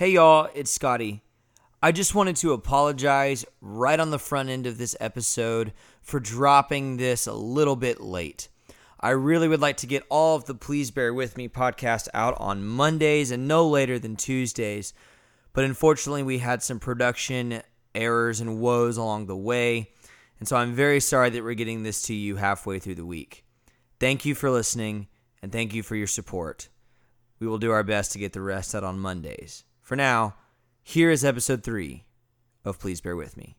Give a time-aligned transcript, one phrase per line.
[0.00, 1.20] Hey y'all, it's Scotty.
[1.82, 6.96] I just wanted to apologize right on the front end of this episode for dropping
[6.96, 8.48] this a little bit late.
[8.98, 12.34] I really would like to get all of the Please Bear With Me podcast out
[12.40, 14.94] on Mondays and no later than Tuesdays,
[15.52, 17.60] but unfortunately, we had some production
[17.94, 19.90] errors and woes along the way,
[20.38, 23.44] and so I'm very sorry that we're getting this to you halfway through the week.
[23.98, 25.08] Thank you for listening,
[25.42, 26.70] and thank you for your support.
[27.38, 29.64] We will do our best to get the rest out on Mondays.
[29.90, 30.36] For now,
[30.84, 32.04] here is episode three
[32.64, 33.56] of Please Bear With Me.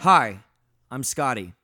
[0.00, 0.40] Hi,
[0.90, 1.54] I'm Scotty.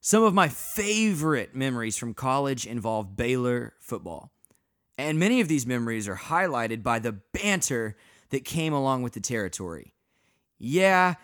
[0.00, 4.32] Some of my favorite memories from college involve Baylor football.
[4.96, 7.98] And many of these memories are highlighted by the banter
[8.30, 9.92] that came along with the territory.
[10.58, 11.16] Yeah,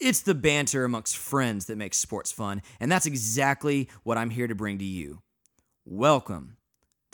[0.00, 4.46] it's the banter amongst friends that makes sports fun, and that's exactly what I'm here
[4.46, 5.20] to bring to you.
[5.84, 6.55] Welcome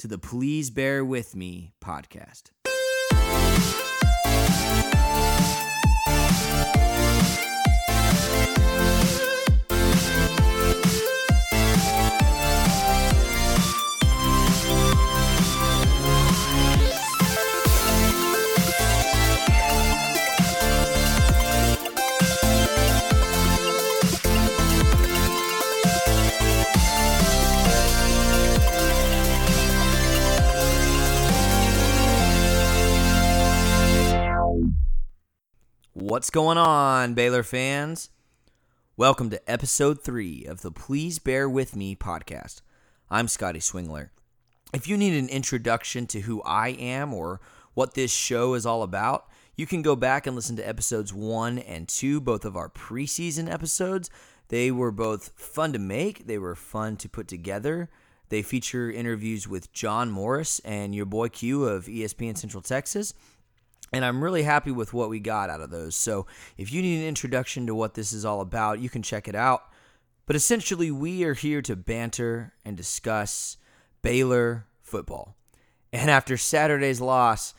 [0.02, 2.50] to the Please Bear With Me podcast.
[36.12, 38.10] What's going on, Baylor fans?
[38.98, 42.60] Welcome to episode three of the Please Bear With Me podcast.
[43.10, 44.10] I'm Scotty Swingler.
[44.74, 47.40] If you need an introduction to who I am or
[47.72, 51.58] what this show is all about, you can go back and listen to episodes one
[51.60, 54.10] and two, both of our preseason episodes.
[54.48, 57.88] They were both fun to make, they were fun to put together.
[58.28, 63.14] They feature interviews with John Morris and your boy Q of ESPN Central Texas.
[63.92, 65.94] And I'm really happy with what we got out of those.
[65.94, 66.26] So
[66.56, 69.34] if you need an introduction to what this is all about, you can check it
[69.34, 69.64] out.
[70.26, 73.58] But essentially, we are here to banter and discuss
[74.00, 75.36] Baylor football.
[75.92, 77.54] And after Saturday's loss,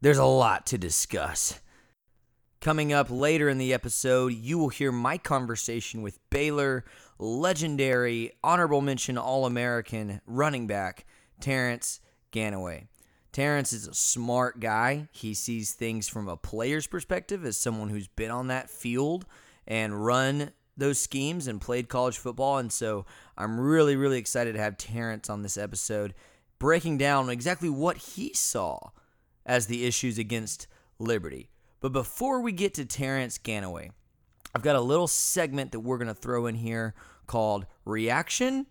[0.00, 1.58] there's a lot to discuss.
[2.60, 6.84] Coming up later in the episode, you will hear my conversation with Baylor
[7.18, 11.06] legendary honorable mention All American running back
[11.40, 12.00] Terrance
[12.32, 12.86] Ganaway.
[13.36, 15.08] Terrance is a smart guy.
[15.12, 19.26] He sees things from a player's perspective as someone who's been on that field
[19.66, 22.56] and run those schemes and played college football.
[22.56, 23.04] And so
[23.36, 26.14] I'm really, really excited to have Terrance on this episode
[26.58, 28.78] breaking down exactly what he saw
[29.44, 30.66] as the issues against
[30.98, 31.50] Liberty.
[31.80, 33.90] But before we get to Terrance Ganaway,
[34.54, 36.94] I've got a little segment that we're going to throw in here
[37.26, 38.64] called Reaction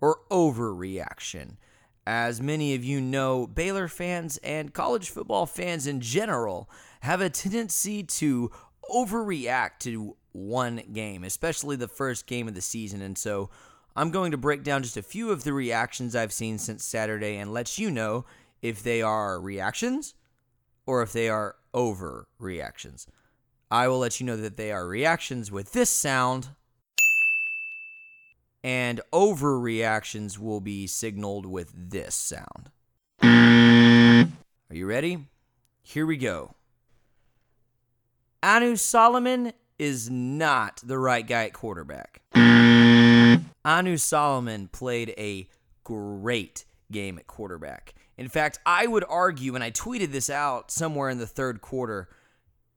[0.00, 1.56] or Overreaction.
[2.06, 6.68] As many of you know, Baylor fans and college football fans in general
[7.00, 8.50] have a tendency to
[8.90, 13.02] overreact to one game, especially the first game of the season.
[13.02, 13.50] And so
[13.94, 17.36] I'm going to break down just a few of the reactions I've seen since Saturday
[17.36, 18.24] and let you know
[18.62, 20.14] if they are reactions
[20.86, 23.06] or if they are overreactions.
[23.70, 26.48] I will let you know that they are reactions with this sound
[28.64, 32.70] and overreactions will be signaled with this sound.
[33.22, 35.26] Are you ready?
[35.82, 36.54] Here we go.
[38.42, 42.22] Anu Solomon is not the right guy at quarterback.
[43.64, 45.48] Anu Solomon played a
[45.84, 47.94] great game at quarterback.
[48.16, 52.08] In fact, I would argue, and I tweeted this out somewhere in the third quarter,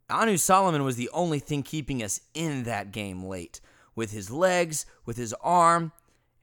[0.10, 3.60] Anu Solomon was the only thing keeping us in that game late
[3.96, 5.92] with his legs, with his arm.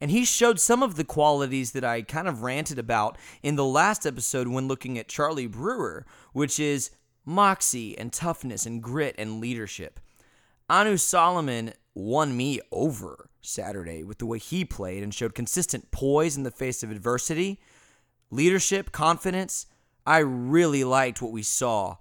[0.00, 3.64] And he showed some of the qualities that I kind of ranted about in the
[3.64, 6.90] last episode when looking at Charlie Brewer, which is
[7.24, 10.00] moxie and toughness and grit and leadership.
[10.68, 16.36] Anu Solomon won me over Saturday with the way he played and showed consistent poise
[16.36, 17.60] in the face of adversity,
[18.30, 19.66] leadership, confidence.
[20.06, 21.98] I really liked what we saw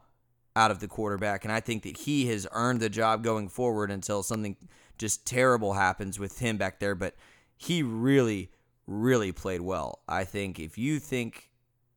[0.55, 3.91] out of the quarterback, and I think that he has earned the job going forward
[3.91, 4.55] until something
[5.01, 6.95] just terrible happens with him back there.
[6.95, 7.15] But
[7.57, 8.51] he really,
[8.87, 9.99] really played well.
[10.07, 11.49] I think if you think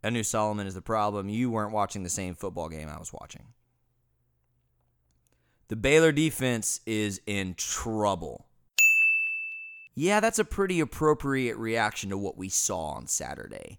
[0.03, 3.45] Anu Solomon is the problem, you weren't watching the same football game I was watching.
[5.69, 8.47] The Baylor defense is in trouble.
[9.95, 13.79] Yeah, that's a pretty appropriate reaction to what we saw on Saturday.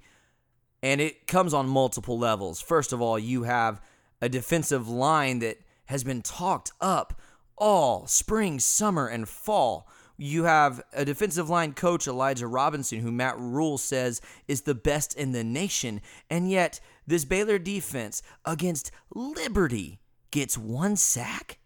[0.81, 2.61] And it comes on multiple levels.
[2.61, 3.81] First of all, you have
[4.21, 7.19] a defensive line that has been talked up
[7.57, 9.87] all spring, summer, and fall.
[10.17, 15.13] You have a defensive line coach, Elijah Robinson, who Matt Rhule says is the best
[15.15, 16.01] in the nation.
[16.29, 19.99] And yet, this Baylor defense against Liberty
[20.31, 21.59] gets one sack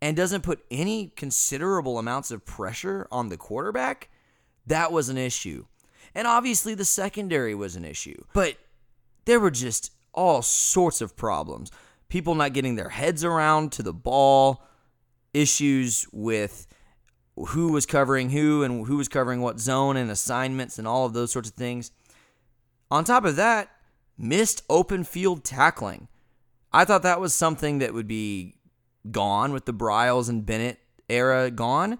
[0.00, 4.08] and doesn't put any considerable amounts of pressure on the quarterback.
[4.66, 5.66] That was an issue.
[6.14, 8.22] And obviously, the secondary was an issue.
[8.32, 8.56] But
[9.26, 11.70] there were just all sorts of problems.
[12.08, 14.64] People not getting their heads around to the ball,
[15.34, 16.66] issues with
[17.48, 21.12] who was covering who and who was covering what zone and assignments and all of
[21.12, 21.92] those sorts of things.
[22.90, 23.70] On top of that,
[24.16, 26.08] missed open field tackling.
[26.72, 28.56] I thought that was something that would be
[29.10, 30.78] gone with the Briles and Bennett
[31.08, 31.98] era gone,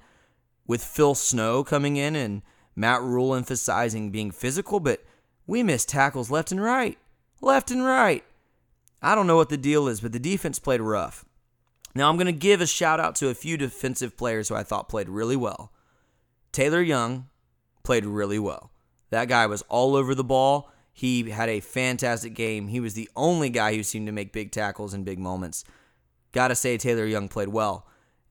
[0.66, 2.42] with Phil Snow coming in and
[2.76, 5.02] Matt Rhule emphasizing being physical, but
[5.46, 6.98] we missed tackles left and right.
[7.40, 8.24] Left and right.
[9.00, 11.24] I don't know what the deal is, but the defense played rough.
[11.94, 14.62] Now, I'm going to give a shout out to a few defensive players who I
[14.62, 15.72] thought played really well.
[16.52, 17.28] Taylor Young
[17.82, 18.70] played really well.
[19.10, 20.70] That guy was all over the ball.
[20.92, 22.68] He had a fantastic game.
[22.68, 25.64] He was the only guy who seemed to make big tackles in big moments.
[26.32, 27.86] Got to say, Taylor Young played well.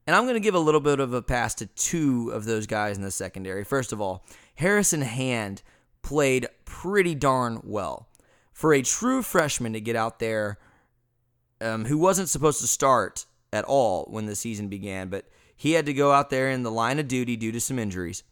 [0.06, 2.68] And I'm going to give a little bit of a pass to two of those
[2.68, 3.64] guys in the secondary.
[3.64, 4.26] First of all,
[4.56, 5.64] Harrison Hand
[6.02, 8.08] played pretty darn well.
[8.54, 10.58] For a true freshman to get out there
[11.62, 15.86] um, who wasn't supposed to start at all when the season began, but he had
[15.86, 18.24] to go out there in the line of duty due to some injuries.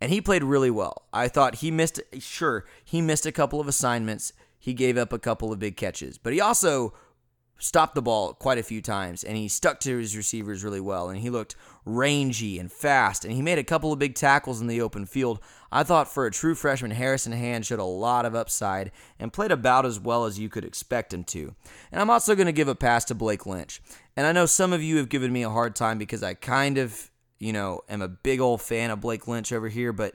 [0.00, 1.02] And he played really well.
[1.12, 4.32] I thought he missed, sure, he missed a couple of assignments.
[4.58, 6.92] He gave up a couple of big catches, but he also
[7.62, 11.08] stopped the ball quite a few times and he stuck to his receivers really well
[11.08, 11.54] and he looked
[11.84, 15.38] rangy and fast and he made a couple of big tackles in the open field.
[15.70, 18.90] I thought for a true freshman, Harrison Hand showed a lot of upside
[19.20, 21.54] and played about as well as you could expect him to.
[21.92, 23.80] And I'm also going to give a pass to Blake Lynch.
[24.16, 26.78] And I know some of you have given me a hard time because I kind
[26.78, 30.14] of, you know, am a big old fan of Blake Lynch over here, but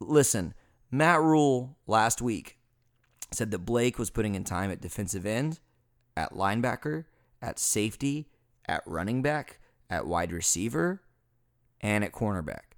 [0.00, 0.54] listen,
[0.90, 2.58] Matt Rhule last week
[3.32, 5.60] said that Blake was putting in time at defensive end
[6.16, 7.04] at linebacker,
[7.42, 8.28] at safety,
[8.66, 9.58] at running back,
[9.90, 11.02] at wide receiver,
[11.80, 12.72] and at cornerback.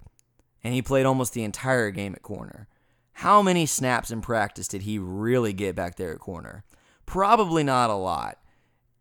[0.63, 2.67] And he played almost the entire game at corner.
[3.13, 6.63] How many snaps in practice did he really get back there at corner?
[7.05, 8.38] Probably not a lot.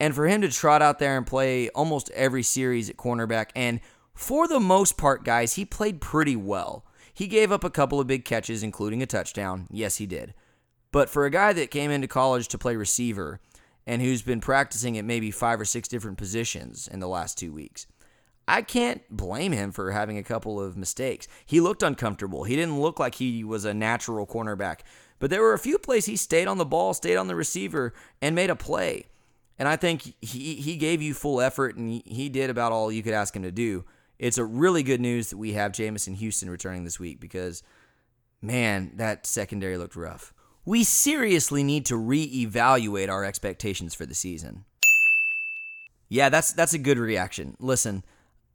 [0.00, 3.80] And for him to trot out there and play almost every series at cornerback, and
[4.14, 6.84] for the most part, guys, he played pretty well.
[7.12, 9.66] He gave up a couple of big catches, including a touchdown.
[9.70, 10.34] Yes, he did.
[10.92, 13.40] But for a guy that came into college to play receiver,
[13.88, 17.50] and who's been practicing at maybe five or six different positions in the last two
[17.50, 17.86] weeks.
[18.46, 21.26] I can't blame him for having a couple of mistakes.
[21.44, 22.44] He looked uncomfortable.
[22.44, 24.80] He didn't look like he was a natural cornerback.
[25.18, 27.92] But there were a few plays he stayed on the ball, stayed on the receiver,
[28.22, 29.06] and made a play.
[29.58, 33.02] And I think he, he gave you full effort, and he did about all you
[33.02, 33.84] could ask him to do.
[34.18, 37.62] It's a really good news that we have Jameson Houston returning this week because,
[38.40, 40.32] man, that secondary looked rough
[40.68, 44.66] we seriously need to reevaluate our expectations for the season.
[46.10, 47.56] Yeah, that's that's a good reaction.
[47.58, 48.04] Listen,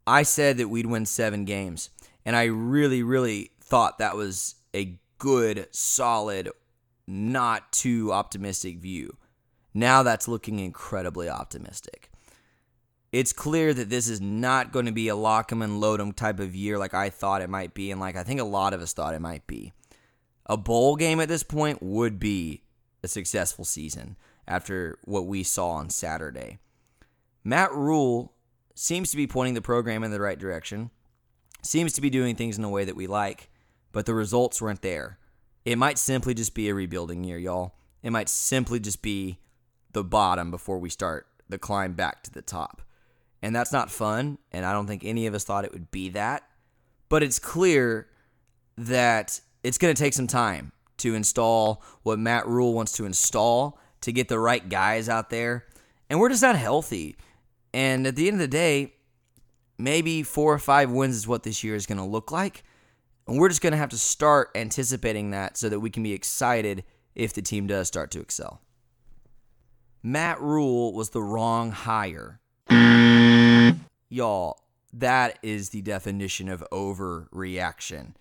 [0.05, 1.89] I said that we'd win 7 games,
[2.23, 6.49] and I really really thought that was a good, solid,
[7.07, 9.17] not too optimistic view.
[9.73, 12.09] Now that's looking incredibly optimistic.
[13.11, 16.13] It's clear that this is not going to be a lock 'em and load 'em
[16.13, 18.73] type of year like I thought it might be, and like I think a lot
[18.73, 19.73] of us thought it might be
[20.45, 22.63] a bowl game at this point would be
[23.01, 24.17] a successful season
[24.47, 26.57] after what we saw on Saturday.
[27.43, 28.33] Matt Rhule
[28.75, 30.89] seems to be pointing the program in the right direction,
[31.61, 33.49] seems to be doing things in a way that we like,
[33.91, 35.19] but the results weren't there.
[35.65, 37.75] It might simply just be a rebuilding year, y'all.
[38.01, 39.39] It might simply just be
[39.93, 42.81] the bottom before we start the climb back to the top.
[43.41, 46.09] And that's not fun, and I don't think any of us thought it would be
[46.09, 46.43] that.
[47.09, 48.07] But it's clear
[48.77, 53.79] that it's going to take some time to install what Matt Rhule wants to install
[54.01, 55.65] to get the right guys out there.
[56.09, 57.15] And we're just not healthy.
[57.73, 58.93] And at the end of the day,
[59.77, 62.63] maybe four or five wins is what this year is going to look like.
[63.27, 66.13] And we're just going to have to start anticipating that so that we can be
[66.13, 66.83] excited
[67.15, 68.61] if the team does start to excel.
[70.03, 72.39] Matt Rhule was the wrong hire.
[74.09, 74.59] Y'all,
[74.91, 78.13] that is the definition of overreaction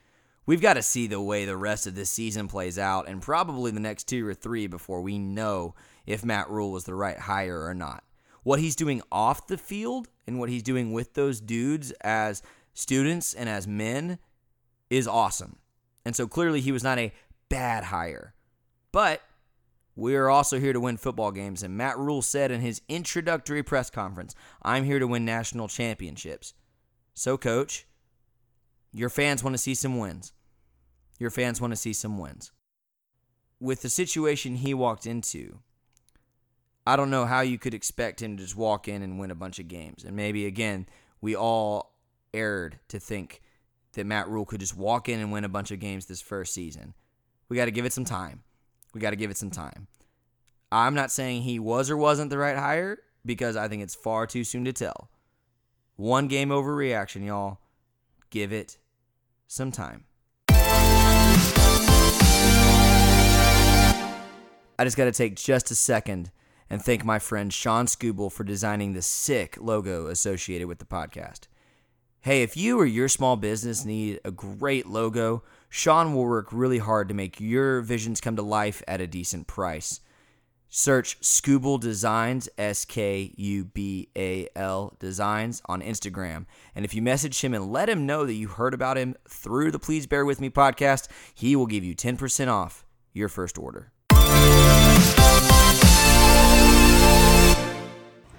[0.47, 3.71] we've got to see the way the rest of this season plays out and probably
[3.71, 5.75] the next two or three before we know
[6.07, 8.05] if Matt Rhule was the right hire or not.
[8.43, 12.43] What he's doing off the field and what he's doing with those dudes as
[12.75, 14.19] students and as men
[14.91, 15.57] is awesome.
[16.05, 17.13] And so clearly he was not a
[17.49, 18.35] bad hire.
[18.91, 19.23] But
[19.95, 21.63] we're also here to win football games.
[21.63, 26.55] And Matt Rhule said in his introductory press conference, I'm here to win national championships.
[27.15, 27.87] So, coach,
[28.93, 30.33] Your fans want to see some wins.
[31.19, 32.53] Your fans want to see some wins.
[33.59, 35.61] With the situation he walked into,
[36.87, 39.37] I don't know how you could expect him to just walk in and win a
[39.37, 40.05] bunch of games.
[40.05, 40.87] And maybe, again,
[41.21, 41.95] we all
[42.35, 43.41] erred to think
[43.93, 46.53] that Matt Rhule could just walk in and win a bunch of games this first
[46.53, 46.95] season.
[47.49, 48.43] We got to give it some time.
[48.93, 49.87] We got to give it some time.
[50.71, 54.27] I'm not saying he was or wasn't the right hire because I think it's far
[54.27, 55.11] too soon to tell.
[55.97, 57.59] One game overreaction, y'all.
[58.31, 58.79] Give it
[59.47, 60.05] some time.
[64.79, 66.31] I just got to take just a second
[66.69, 71.41] and thank my friend Sean Skubal for designing the sick logo associated with the podcast.
[72.23, 75.43] Hey, if you or your small business need a great logo,
[75.75, 79.47] Sean will work really hard to make your visions come to life at a decent
[79.47, 80.01] price.
[80.69, 86.45] Search Skubal Designs, S K U B A L Designs, on Instagram.
[86.75, 89.71] And if you message him and let him know that you heard about him through
[89.71, 93.93] the Please Bear With Me podcast, he will give you 10% off your first order.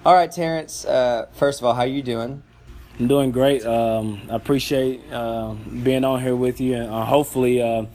[0.05, 0.85] All right, Terrance.
[0.85, 2.43] Uh, first of all, how are you doing?
[2.99, 3.65] I'm doing great.
[3.65, 7.85] Um, I appreciate uh, being on here with you, and uh, hopefully, uh,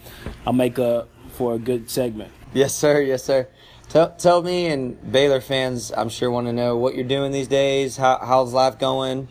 [0.45, 2.33] I'll make up for a good segment.
[2.53, 3.01] Yes, sir.
[3.03, 3.49] Yes, sir.
[3.89, 7.49] Tell, tell me and Baylor fans, I'm sure want to know what you're doing these
[7.49, 7.97] days.
[7.97, 9.29] How, how's life going?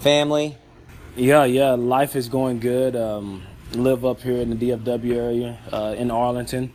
[0.00, 0.58] Family?
[1.16, 2.94] Yeah, yeah, life is going good.
[2.94, 3.42] Um,
[3.72, 6.74] live up here in the DFW area uh, in Arlington.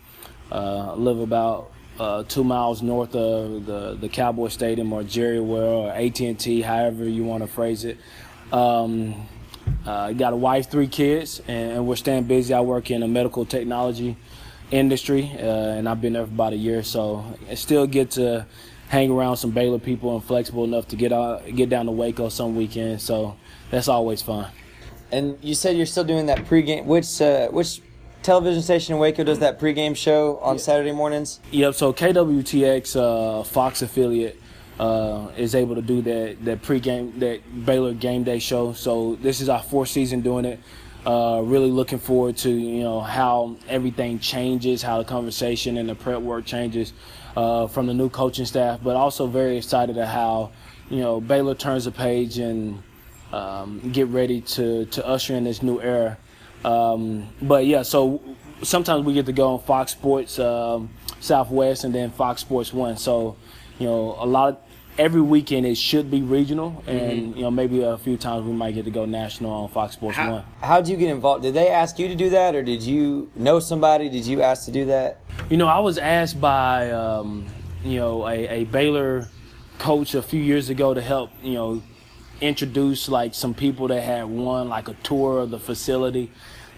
[0.52, 5.88] Uh, live about uh, two miles north of the, the Cowboy Stadium or Jerry World
[5.88, 7.98] or AT&T, however you want to phrase it.
[8.52, 9.28] Um,
[9.86, 12.54] uh, got a wife, three kids, and we're staying busy.
[12.54, 14.18] I work in a medical technology
[14.72, 18.46] industry, uh, and I've been there for about a year, so I still get to
[18.90, 22.30] hang around some Baylor people and flexible enough to get out, get down to Waco
[22.30, 23.02] some weekend.
[23.02, 23.36] So
[23.72, 24.52] that's always fun.
[25.12, 26.86] And you said you're still doing that pregame.
[26.86, 27.82] Which uh, which
[28.26, 31.40] television station in Waco does that pregame show on Saturday mornings?
[31.52, 31.76] Yep.
[31.76, 32.96] So KWTX,
[33.40, 34.42] uh, Fox affiliate.
[34.78, 38.74] Uh, is able to do that that pregame that Baylor game day show.
[38.74, 40.60] So this is our fourth season doing it.
[41.06, 45.96] Uh, really looking forward to you know how everything changes, how the conversation and the
[45.96, 46.92] prep work changes
[47.38, 50.52] uh, from the new coaching staff, but also very excited at how
[50.90, 52.84] you know Baylor turns the page and
[53.32, 56.18] um, get ready to to usher in this new era.
[56.66, 58.22] Um, but yeah, so
[58.64, 62.98] sometimes we get to go on Fox Sports um, Southwest and then Fox Sports One.
[62.98, 63.38] So
[63.78, 64.58] you know a lot of
[64.98, 67.38] every weekend it should be regional, and mm-hmm.
[67.38, 70.18] you know maybe a few times we might get to go national on Fox Sports
[70.18, 70.44] how, One.
[70.60, 71.44] How did you get involved?
[71.44, 74.10] Did they ask you to do that, or did you know somebody?
[74.10, 75.20] Did you ask to do that?
[75.50, 77.46] You know, I was asked by um,
[77.84, 79.30] you know a, a Baylor
[79.78, 81.84] coach a few years ago to help you know
[82.42, 86.32] introduce like some people that had won like a tour of the facility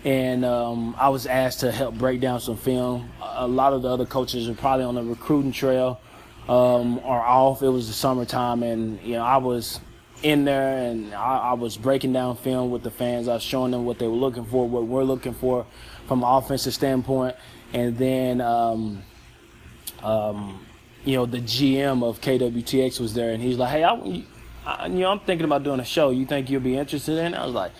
[0.07, 3.11] and um, I was asked to help break down some film.
[3.21, 5.99] A lot of the other coaches are probably on the recruiting trail
[6.47, 7.61] um, are off.
[7.61, 9.81] It was the summertime, and you know I was
[10.23, 13.27] in there and I, I, was breaking down film with the fans.
[13.27, 15.65] I was showing them what they were looking for, what we're looking for
[16.07, 17.35] from an offensive standpoint,
[17.73, 19.03] and then um,
[20.03, 20.65] um,
[21.03, 24.23] you know the GM of KWTX was there, and he's like, "Hey, I,
[24.65, 26.11] I, you know I'm thinking about doing a show.
[26.11, 27.73] You think you'll be interested in?" I was like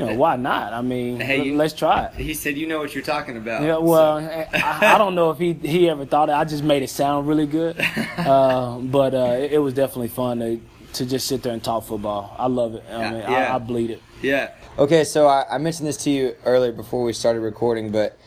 [0.00, 0.72] you know, why not?
[0.72, 2.14] I mean, hey, you, let's try it.
[2.14, 4.46] He said, "You know what you're talking about." Yeah, well, so.
[4.54, 6.32] I, I, don't know if he he ever thought it.
[6.32, 7.76] I just made it sound really good,
[8.18, 10.60] uh, but uh, it, it, was definitely fun to
[10.94, 12.34] to just sit there and talk football.
[12.38, 12.84] I love it.
[12.90, 13.52] I mean, yeah.
[13.52, 14.02] I, I bleed it.
[14.22, 14.52] Yeah.
[14.78, 18.18] Okay, so I, I mentioned this to you earlier before we started recording, but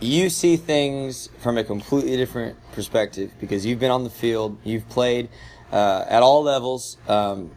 [0.00, 4.88] you see things from a completely different perspective because you've been on the field, you've
[4.88, 5.28] played
[5.72, 7.50] uh, at all levels, um,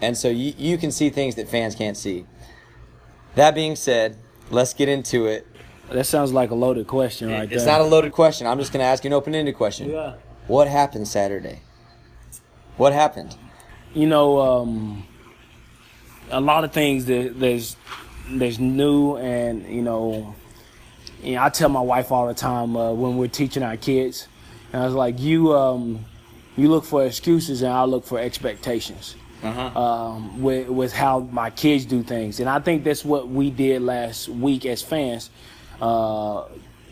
[0.00, 2.26] and so you, you can see things that fans can't see.
[3.34, 4.18] That being said,
[4.50, 5.46] let's get into it.
[5.90, 7.58] That sounds like a loaded question right it's there.
[7.58, 8.46] It's not a loaded question.
[8.46, 9.90] I'm just going to ask you an open-ended question.
[9.90, 10.14] Yeah.
[10.46, 11.60] What happened Saturday?
[12.76, 13.36] What happened?
[13.94, 15.06] You know, um,
[16.30, 17.76] a lot of things that there's
[18.30, 20.34] there's new, and you know,
[21.22, 24.28] you know, I tell my wife all the time uh, when we're teaching our kids,
[24.72, 26.06] and I was like, you um,
[26.56, 29.80] you look for excuses, and I look for expectations uh-huh.
[29.80, 33.82] um, with with how my kids do things, and I think that's what we did
[33.82, 35.30] last week as fans.
[35.80, 36.44] Uh,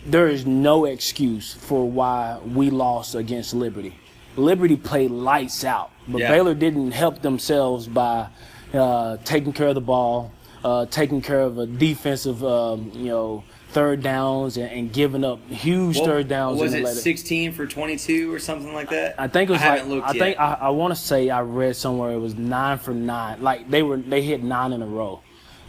[0.06, 3.94] there is no excuse for why we lost against Liberty.
[4.36, 6.28] Liberty played lights out, but yeah.
[6.28, 8.28] Baylor didn't help themselves by
[8.72, 10.32] uh, taking care of the ball,
[10.64, 15.40] uh, taking care of a defensive, um, you know, third downs and, and giving up
[15.48, 16.60] huge well, third downs.
[16.60, 19.14] Was it sixteen for twenty two or something like that?
[19.18, 21.42] I, I think it was I like I think I, I want to say I
[21.42, 23.42] read somewhere it was nine for nine.
[23.42, 25.20] Like they were they hit nine in a row.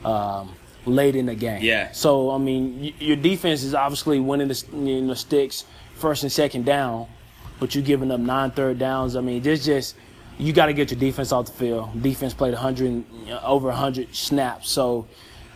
[0.03, 0.55] Um,
[0.85, 1.61] late in the game.
[1.61, 1.91] Yeah.
[1.91, 5.65] So I mean, y- your defense is obviously winning the, you know, sticks
[5.95, 7.07] first and second down,
[7.59, 9.15] but you're giving up nine third downs.
[9.15, 9.95] I mean, there's just
[10.39, 12.01] you got to get your defense off the field.
[12.01, 15.07] Defense played 100 you know, over 100 snaps, so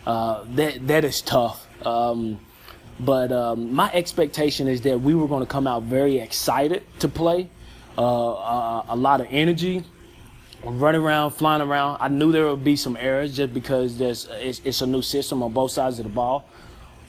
[0.06, 1.65] uh, that that is tough.
[1.84, 2.38] Um,
[2.98, 7.08] but um, my expectation is that we were going to come out very excited to
[7.08, 7.50] play,
[7.98, 9.84] uh, uh, a lot of energy,
[10.64, 11.98] running around, flying around.
[12.00, 15.42] I knew there would be some errors just because there's it's, it's a new system
[15.42, 16.48] on both sides of the ball.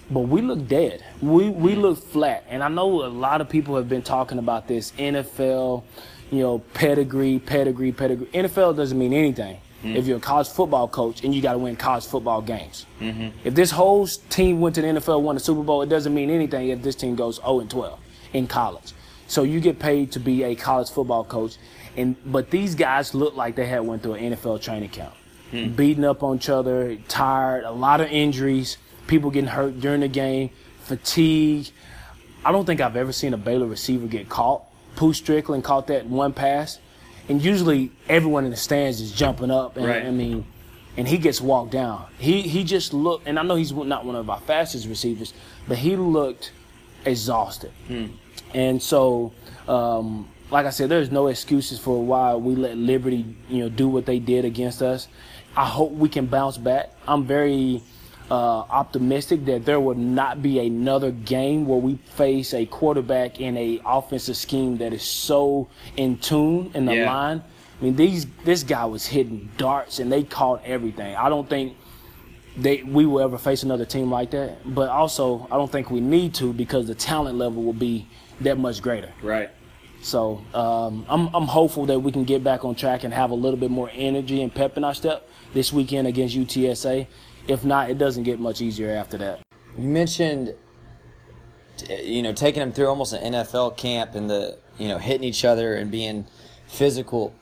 [0.09, 1.03] But we look dead.
[1.21, 2.45] We we look flat.
[2.50, 5.83] And I know a lot of people have been talking about this NFL,
[6.31, 8.27] you know, pedigree, pedigree, pedigree.
[8.27, 11.75] NFL doesn't mean anything if you're a college football coach and you got to win
[11.75, 12.86] college football games.
[13.00, 13.29] Mm-hmm.
[13.43, 16.29] If this whole team went to the NFL, won the Super Bowl, it doesn't mean
[16.29, 18.00] anything if this team goes 0 and 12
[18.34, 18.93] in college.
[19.27, 21.57] So you get paid to be a college football coach,
[21.96, 25.13] and but these guys look like they had went through an NFL training camp,
[25.51, 25.69] hmm.
[25.69, 30.07] beating up on each other, tired, a lot of injuries, people getting hurt during the
[30.07, 31.69] game, fatigue.
[32.46, 34.63] I don't think I've ever seen a Baylor receiver get caught.
[34.96, 36.79] Pooh Strickland caught that one pass,
[37.29, 39.77] and usually everyone in the stands is jumping up.
[39.77, 40.05] And, Right.
[40.05, 40.46] I mean,
[40.96, 42.05] and he gets walked down.
[42.17, 45.34] He he just looked, and I know he's not one of our fastest receivers,
[45.67, 46.51] but he looked
[47.05, 47.72] exhausted.
[47.88, 48.07] Hmm.
[48.53, 49.34] And so,
[49.67, 53.88] um, like I said, there's no excuses for why we let Liberty, you know, do
[53.88, 55.07] what they did against us.
[55.55, 56.91] I hope we can bounce back.
[57.07, 57.81] I'm very
[58.29, 58.34] uh,
[58.69, 63.79] optimistic that there will not be another game where we face a quarterback in a
[63.86, 67.12] offensive scheme that is so in tune in the Yeah.
[67.13, 67.43] line.
[67.79, 71.15] I mean, these this guy was hitting darts and they caught everything.
[71.15, 71.75] I don't think
[72.57, 74.74] they we will ever face another team like that.
[74.75, 78.07] But also, I don't think we need to because the talent level will be
[78.41, 79.12] that much greater.
[79.22, 79.50] Right.
[80.01, 83.36] So um, I'm I'm hopeful that we can get back on track and have a
[83.36, 87.07] little bit more energy and pep in our step this weekend against UTSA.
[87.48, 89.42] If not, it doesn't get much easier after that.
[89.77, 90.54] You mentioned,
[91.89, 95.46] you know, taking them through almost an NFL camp and the, you know, hitting each
[95.46, 96.25] other and being
[96.68, 97.34] physical.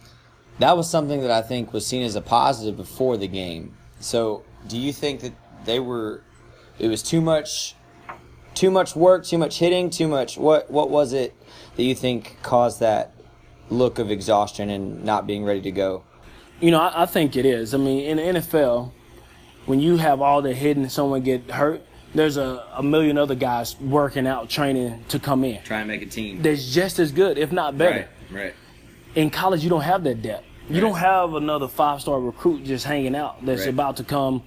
[0.59, 3.75] That was something that I think was seen as a positive before the game.
[3.99, 5.33] So, do you think that
[5.65, 6.21] they were,
[6.79, 7.75] it was too much,
[8.53, 10.37] too much work, too much hitting, too much?
[10.37, 11.35] What what was it
[11.75, 13.13] that you think caused that
[13.69, 16.03] look of exhaustion and not being ready to go?
[16.61, 17.73] You know, I, I think it is.
[17.73, 18.91] I mean, in the NFL,
[19.65, 21.81] when you have all the hidden, someone get hurt,
[22.13, 25.61] there's a, a million other guys working out, training to come in.
[25.63, 26.41] Try and make a team.
[26.41, 28.07] That's just as good, if not better.
[28.31, 28.43] Right.
[28.43, 28.53] Right.
[29.15, 30.45] in college you don't have that depth.
[30.67, 30.81] You Right.
[30.81, 33.69] don't have another five star recruit just hanging out that's Right.
[33.69, 34.41] about to come,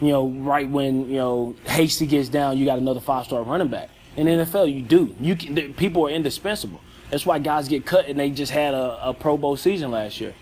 [0.00, 3.68] you know, right when, you know, Hasty gets down, you got another five star running
[3.68, 3.88] back.
[4.16, 5.14] In NFL you do.
[5.20, 6.80] You can the, people are indispensable.
[7.10, 10.20] That's why guys get cut and they just had a, a Pro Bowl season last
[10.20, 10.34] year.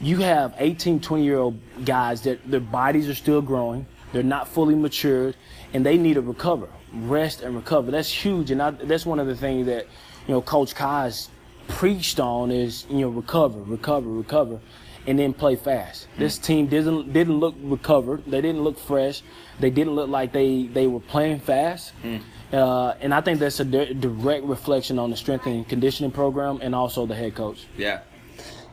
[0.00, 4.48] You have 18, 20 year old guys that their bodies are still growing, they're not
[4.48, 5.36] fully matured,
[5.74, 7.90] and they need to recover, rest and recover.
[7.90, 9.86] That's huge, and I, that's one of the things that
[10.26, 11.28] you know Coach Kai's
[11.68, 14.58] preached on is you know recover, recover, recover,
[15.06, 16.08] and then play fast.
[16.18, 18.24] This team didn't didn't look recovered.
[18.26, 19.22] They didn't look fresh.
[19.60, 21.92] They didn't look like they they were playing fast.
[22.52, 26.58] Uh, and I think that's a di- direct reflection on the strength and conditioning program
[26.62, 27.66] and also the head coach.
[27.76, 28.00] Yeah.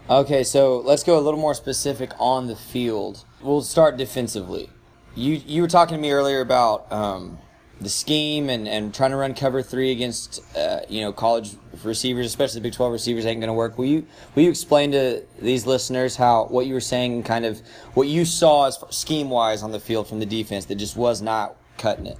[0.09, 3.25] Okay, so let's go a little more specific on the field.
[3.41, 4.69] We'll start defensively.
[5.15, 7.39] You you were talking to me earlier about um,
[7.81, 12.25] the scheme and, and trying to run cover three against uh, you know college receivers,
[12.25, 13.77] especially Big Twelve receivers, ain't going to work.
[13.77, 17.59] Will you will you explain to these listeners how what you were saying, kind of
[17.93, 21.21] what you saw as scheme wise on the field from the defense that just was
[21.21, 22.17] not cutting it?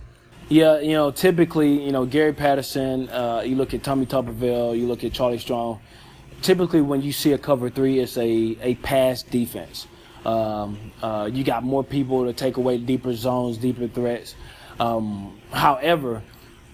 [0.50, 4.88] Yeah, you know, typically, you know, Gary Patterson, uh, you look at Tommy Tuberville, you
[4.88, 5.80] look at Charlie Strong.
[6.41, 9.88] Typically, when you see a cover three, it's a, a pass defense.
[10.26, 14.36] Um, uh, you got more people to take away deeper zones, deeper threats.
[14.80, 16.21] Um, however,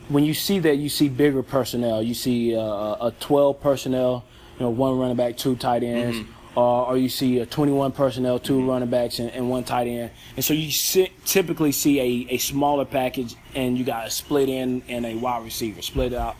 [0.10, 2.02] when you see that, you see bigger personnel.
[2.02, 4.26] You see uh, a 12 personnel,
[4.58, 8.40] you know, one running back, two tight ends, or, or you see a 21 personnel,
[8.40, 10.12] 2 running backs, and, and one tight end.
[10.36, 14.50] And so you si- typically see a, a smaller package, and you got a split
[14.50, 16.36] in and a wide receiver split out.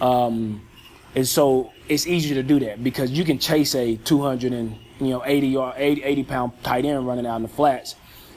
[0.00, 0.65] Um,
[1.16, 5.08] and so it's easier to do that because you can chase a 200 and you
[5.08, 7.96] know 80 yard 80, 80 pound tight end running out in the flats,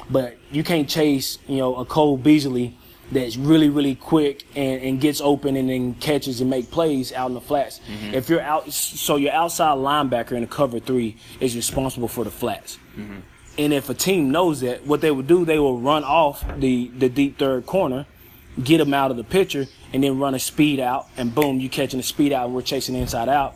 [0.10, 2.78] but you can't chase you know a Cole Beasley
[3.12, 7.28] that's really really quick and, and gets open and then catches and make plays out
[7.28, 7.82] in the flats.
[7.82, 8.14] Mm-hmm.
[8.14, 12.32] If you're out, so your outside linebacker in a cover three is responsible for the
[12.32, 12.80] flats.
[12.96, 13.20] Mm-hmm.
[13.58, 16.88] And if a team knows that, what they will do, they will run off the,
[16.98, 18.06] the deep third corner,
[18.64, 21.70] get them out of the picture, and then run a speed out, and boom, you
[21.70, 23.56] catching the speed out, and we're chasing inside out.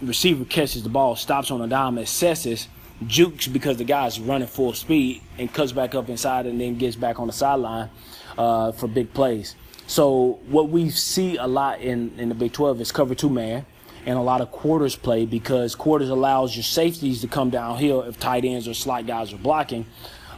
[0.00, 2.66] Receiver catches the ball, stops on a dime, assesses,
[3.06, 6.96] jukes because the guy's running full speed and cuts back up inside and then gets
[6.96, 7.90] back on the sideline
[8.38, 9.56] uh, for big plays.
[9.86, 13.66] So what we see a lot in, in the Big 12 is cover two man
[14.06, 18.18] and a lot of quarters play because quarters allows your safeties to come downhill if
[18.18, 19.86] tight ends or slot guys are blocking,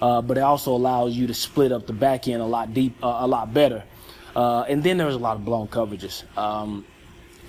[0.05, 2.95] uh, but it also allows you to split up the back end a lot deep,
[3.03, 3.83] uh, a lot better.
[4.37, 6.25] Uh, and then there's a lot of blown coverages.
[6.37, 6.85] Um,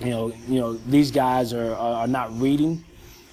[0.00, 2.82] you know, you know these guys are, are not reading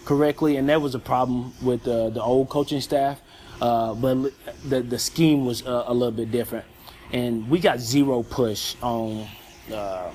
[0.03, 3.21] correctly, and that was a problem with the the old coaching staff.
[3.61, 4.33] Uh, but
[4.67, 6.65] the the scheme was uh, a little bit different,
[7.13, 9.25] and we got zero push on
[9.73, 10.11] uh,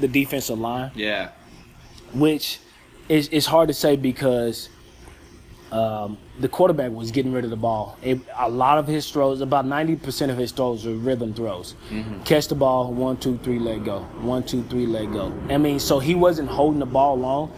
[0.00, 0.90] the defensive line.
[0.94, 1.30] Yeah.
[2.12, 2.58] Which
[3.08, 4.68] is is hard to say because
[5.72, 7.98] um, the quarterback was getting rid of the ball.
[8.02, 11.74] It, a lot of his throws, about 90% of his throws are rhythm throws.
[11.90, 12.22] Mm-hmm.
[12.22, 14.00] Catch the ball, one, two, three, let go.
[14.20, 15.32] One, two, three, let go.
[15.50, 17.52] I mean, so he wasn't holding the ball long.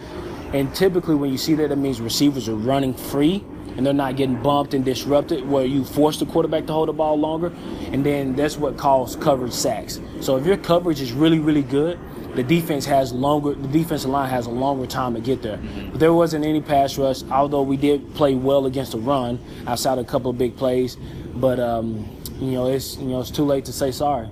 [0.52, 3.44] And typically, when you see that, it means receivers are running free
[3.76, 6.92] and they're not getting bumped and disrupted, where you force the quarterback to hold the
[6.92, 7.52] ball longer.
[7.90, 10.00] And then that's what causes coverage sacks.
[10.20, 11.98] So if your coverage is really, really good,
[12.34, 13.54] the defense has longer.
[13.54, 15.60] The defensive line has a longer time to get there.
[15.90, 19.98] But there wasn't any pass rush, although we did play well against the run outside
[19.98, 20.96] a couple of big plays.
[21.34, 22.08] But um,
[22.40, 24.28] you know, it's you know, it's too late to say sorry.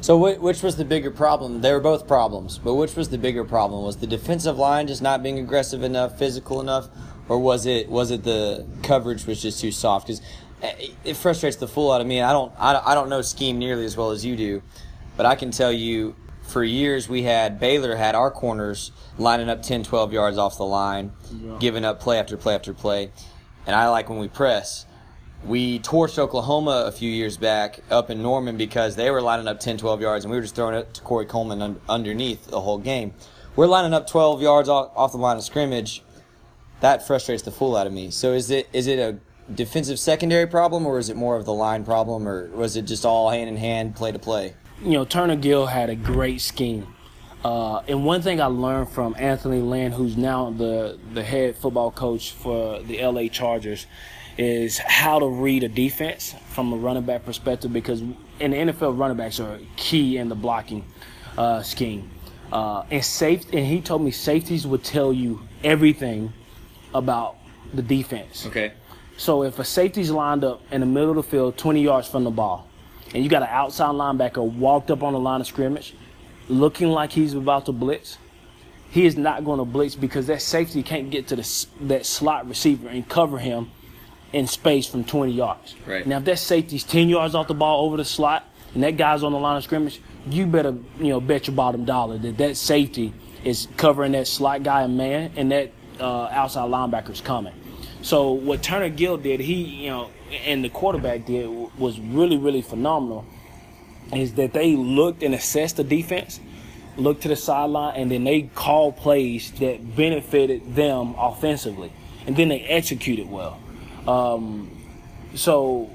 [0.00, 1.60] So which was the bigger problem?
[1.60, 3.82] They were both problems, but which was the bigger problem?
[3.84, 6.88] Was the defensive line just not being aggressive enough, physical enough,
[7.28, 10.06] or was it was it the coverage was just too soft?
[10.06, 10.22] Because
[10.62, 12.20] eh, it frustrates the fool out of me.
[12.20, 14.62] I don't I don't know scheme nearly as well as you do,
[15.16, 16.14] but I can tell you
[16.44, 20.64] for years we had Baylor had our corners lining up 10, 12 yards off the
[20.64, 21.56] line, yeah.
[21.58, 23.10] giving up play after play after play.
[23.66, 24.86] And I like when we press.
[25.44, 29.60] We torched Oklahoma a few years back up in Norman because they were lining up
[29.60, 32.60] 10, 12 yards, and we were just throwing it to Corey Coleman un- underneath the
[32.60, 33.12] whole game.
[33.56, 36.02] We're lining up 12 yards off, off the line of scrimmage.
[36.80, 38.10] That frustrates the fool out of me.
[38.10, 39.18] So is it is it a
[39.52, 43.04] defensive secondary problem, or is it more of the line problem, or was it just
[43.04, 44.54] all hand in hand, play to play?
[44.82, 46.86] You know, Turner Gill had a great scheme.
[47.44, 51.90] Uh, and one thing I learned from Anthony Lynn, who's now the, the head football
[51.90, 53.86] coach for the LA Chargers,
[54.38, 58.98] is how to read a defense from a running back perspective because in the NFL,
[58.98, 60.84] running backs are key in the blocking
[61.36, 62.10] uh, scheme.
[62.52, 66.32] Uh, and safe, and he told me safeties would tell you everything
[66.94, 67.36] about
[67.72, 68.46] the defense.
[68.46, 68.72] Okay.
[69.16, 72.24] So if a safety's lined up in the middle of the field, 20 yards from
[72.24, 72.68] the ball,
[73.14, 75.94] and you got an outside linebacker walked up on the line of scrimmage
[76.48, 78.18] looking like he's about to blitz,
[78.90, 82.48] he is not going to blitz because that safety can't get to the, that slot
[82.48, 83.70] receiver and cover him
[84.32, 85.74] in space from 20 yards.
[85.86, 86.06] Right.
[86.06, 89.22] Now, if that safety's 10 yards off the ball over the slot and that guy's
[89.22, 92.56] on the line of scrimmage, you better you know bet your bottom dollar that that
[92.56, 93.12] safety
[93.44, 97.52] is covering that slot guy and man and that uh, outside linebacker is coming.
[98.00, 100.10] So what Turner Gill did, he you know
[100.46, 103.24] and the quarterback did was really, really phenomenal
[104.12, 106.40] is that they looked and assessed the defense,
[106.96, 111.92] looked to the sideline, and then they called plays that benefited them offensively.
[112.26, 113.58] And then they executed well.
[114.06, 114.70] Um,
[115.34, 115.90] so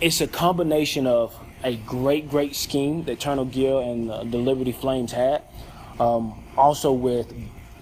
[0.00, 5.12] it's a combination of a great, great scheme that Turner Gill and the Liberty Flames
[5.12, 5.42] had,
[5.98, 7.32] um, also with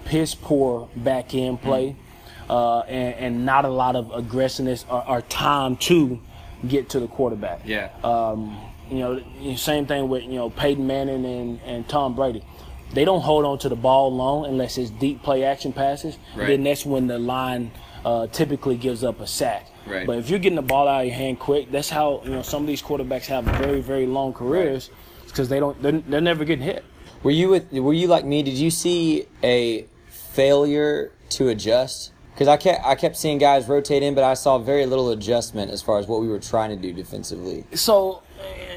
[0.05, 1.91] piss poor back end play.
[1.91, 2.08] Mm-hmm
[2.49, 6.21] uh, and, and, not a lot of aggressiveness or, or, time to
[6.67, 7.61] get to the quarterback.
[7.65, 7.91] Yeah.
[8.03, 8.59] Um,
[8.91, 12.43] you know, same thing with you know Peyton Manning and, and Tom Brady.
[12.95, 16.17] They don't hold on to the ball long unless it's deep play action passes.
[16.35, 16.49] Right.
[16.49, 17.71] Then that's when the line
[18.05, 19.67] uh, typically gives up a sack.
[19.87, 20.07] Right.
[20.07, 22.43] But if you're getting the ball out of your hand quick, that's how you know
[22.43, 24.91] some of these quarterbacks have very very long careers
[25.27, 25.57] because right.
[25.57, 26.85] they don't they're, they're never getting hit.
[27.23, 28.43] Were you with, were you like me?
[28.43, 34.05] Did you see a failure to adjust because I kept I kept seeing guys rotate
[34.05, 36.77] in, but I saw very little adjustment as far as what we were trying to
[36.77, 37.65] do defensively.
[37.75, 38.23] So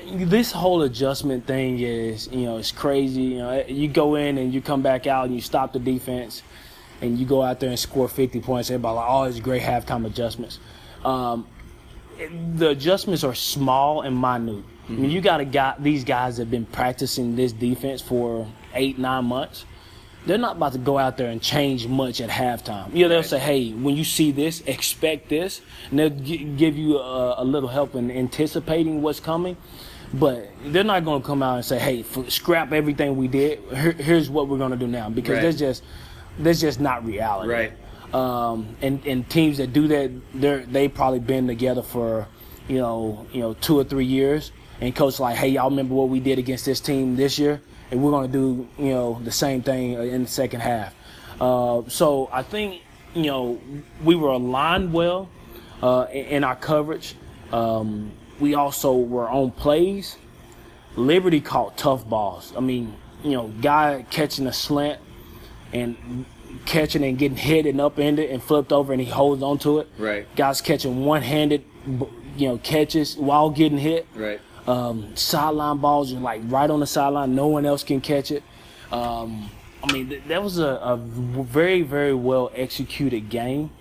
[0.07, 3.21] this whole adjustment thing is you know it's crazy.
[3.21, 6.41] You know you go in and you come back out and you stop the defense,
[7.01, 8.71] and you go out there and score 50 points.
[8.71, 10.57] Everybody like oh it's great halftime adjustments.
[11.05, 11.45] Um,
[12.55, 14.55] the adjustments are small and minute.
[14.55, 14.93] Mm-hmm.
[14.93, 18.97] I mean, you got to got these guys have been practicing this defense for eight
[18.97, 19.65] nine months
[20.25, 22.93] they're not about to go out there and change much at halftime.
[22.93, 26.77] You know, they'll say, "Hey, when you see this, expect this," and they'll g- give
[26.77, 29.57] you a, a, little help in anticipating what's coming.
[30.13, 33.59] But they're not going to come out and say, "Hey, scrap everything we did.
[33.73, 35.41] Here, here's what we're going to do now," because right.
[35.41, 35.83] that's just
[36.37, 37.49] that's just not reality.
[37.49, 37.73] Right.
[38.13, 42.27] Um, and and teams that do that, they're they probably been together for
[42.67, 46.09] you know you know two or three years, and coach like, "Hey, y'all remember what
[46.09, 49.31] we did against this team this year?" And we're going to do you know the
[49.31, 50.95] same thing in the second half.
[51.39, 52.81] Uh, so I think
[53.13, 53.59] you know,
[54.03, 55.29] we were aligned well
[55.81, 57.15] uh, in, our coverage.
[57.51, 60.17] Um, we also were on plays.
[60.95, 62.53] Liberty caught tough balls.
[62.55, 64.99] I mean, you know, guy catching a slant
[65.73, 66.25] and
[66.65, 69.87] catching and getting hit and upended and flipped over and he holds onto it.
[69.97, 70.33] Right.
[70.35, 71.63] Guys catching one-handed,
[72.37, 74.07] you know, catches while getting hit.
[74.15, 74.41] Right.
[74.67, 77.35] Um, sideline balls are like right on the sideline.
[77.35, 78.43] No one else can catch it.
[78.91, 79.49] Um,
[79.83, 83.71] I mean, th- that was a, a very, very well executed game.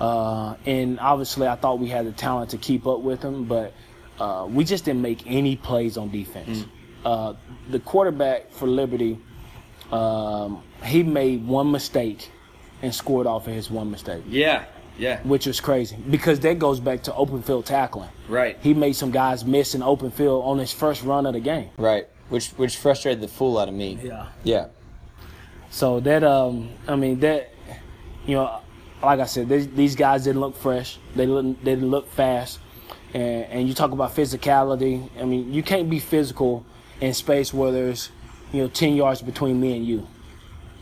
[0.00, 3.72] Uh, and obviously, I thought we had the talent to keep up with them, but
[4.18, 6.64] uh, we just didn't make any plays on defense.
[7.04, 7.34] Uh,
[7.70, 9.18] the quarterback for Liberty,
[9.90, 12.30] um, he made one mistake
[12.80, 14.64] and scored off of his one mistake, Yeah.
[14.98, 15.20] Yeah.
[15.22, 18.10] which was crazy because that goes back to open field tackling.
[18.28, 18.58] Right.
[18.60, 21.70] He made some guys miss in open field on his first run of the game.
[21.76, 22.06] Right.
[22.28, 23.98] Which which frustrated the fool out of me.
[24.02, 24.28] Yeah.
[24.44, 24.66] Yeah.
[25.70, 27.50] So that um, I mean that,
[28.26, 28.60] you know,
[29.02, 30.98] like I said, these, these guys didn't look fresh.
[31.16, 32.60] They didn't they didn't look fast,
[33.14, 35.08] and and you talk about physicality.
[35.18, 36.64] I mean, you can't be physical
[37.00, 38.10] in space where there's,
[38.52, 40.06] you know, ten yards between me and you.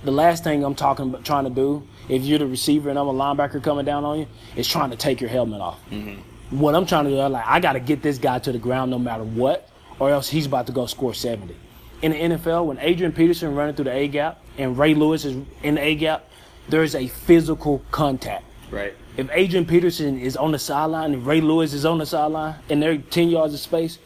[0.02, 3.08] The last thing I'm talking about trying to do, if you're the receiver and I'm
[3.08, 5.78] a linebacker coming down on you, is trying to take your helmet off.
[5.90, 6.58] Mm-hmm.
[6.58, 8.58] What I'm trying to do, I'm like, I got to get this guy to the
[8.58, 11.54] ground no matter what, or else he's about to go score 70.
[12.02, 15.36] In the NFL, when Adrian Peterson running through the A gap and Ray Lewis is
[15.62, 16.24] in the A gap,
[16.68, 18.44] there's a physical contact.
[18.70, 18.94] Right.
[19.16, 22.82] If Adrian Peterson is on the sideline and Ray Lewis is on the sideline and
[22.82, 23.98] they're 10 yards of space,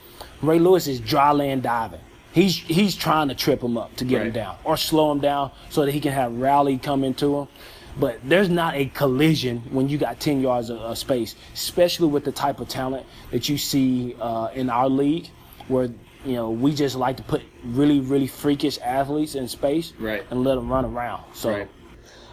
[0.43, 2.01] Ray Lewis is dry land diving.
[2.35, 5.53] He's he's trying to trip him up to get him down or slow him down
[5.71, 7.49] so that he can have rally come into him.
[7.97, 12.25] But there's not a collision when you got 10 yards of, of space, especially with
[12.25, 15.29] the type of talent that you see uh, in our league,
[15.69, 15.85] where
[16.25, 20.25] you know we just like to put really really freakish athletes in space Right.
[20.31, 21.23] and let them run around.
[21.35, 21.51] So.
[21.51, 21.69] Right.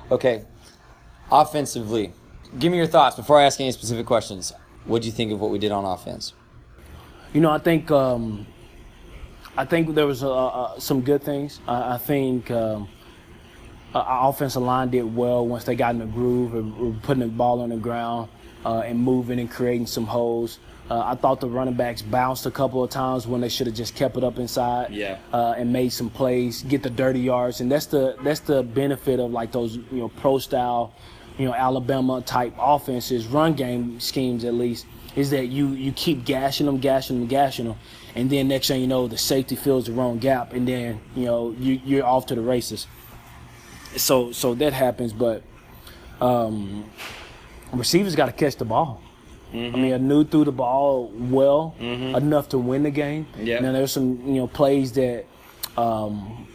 [0.09, 0.45] Okay.
[1.31, 2.11] Offensively,
[2.59, 4.51] give me your thoughts before I ask any specific questions.
[4.85, 6.33] What do you think of what we did on offense?
[7.33, 8.47] You know, I think um,
[9.57, 11.59] I think there was uh, uh, some good things.
[11.67, 12.87] I, I think um,
[13.93, 17.27] our offensive line did well once they got in the groove and were putting the
[17.27, 18.29] ball on the ground
[18.65, 20.59] uh, and moving and creating some holes.
[20.89, 23.75] Uh, I thought the running backs bounced a couple of times when they should have
[23.75, 25.17] just kept it up inside Yeah.
[25.31, 29.19] uh, and made some plays, get the dirty yards, and that's the that's the benefit
[29.19, 30.93] of like those you know pro style,
[31.37, 34.85] you know Alabama type offenses, run game schemes at least,
[35.15, 37.77] is that you you keep gashing them, gashing them, gashing them,
[38.15, 41.25] and then next thing you know the safety fills the wrong gap, and then you
[41.25, 42.87] know you you're off to the races.
[43.97, 45.43] So so that happens, but
[46.19, 46.89] um,
[47.73, 49.01] receivers got to catch the ball.
[49.53, 51.75] I mean, Anu threw the ball well
[52.15, 53.27] enough to win the game.
[53.37, 53.59] Yeah.
[53.59, 55.25] Now there's some you know plays that
[55.77, 56.47] um,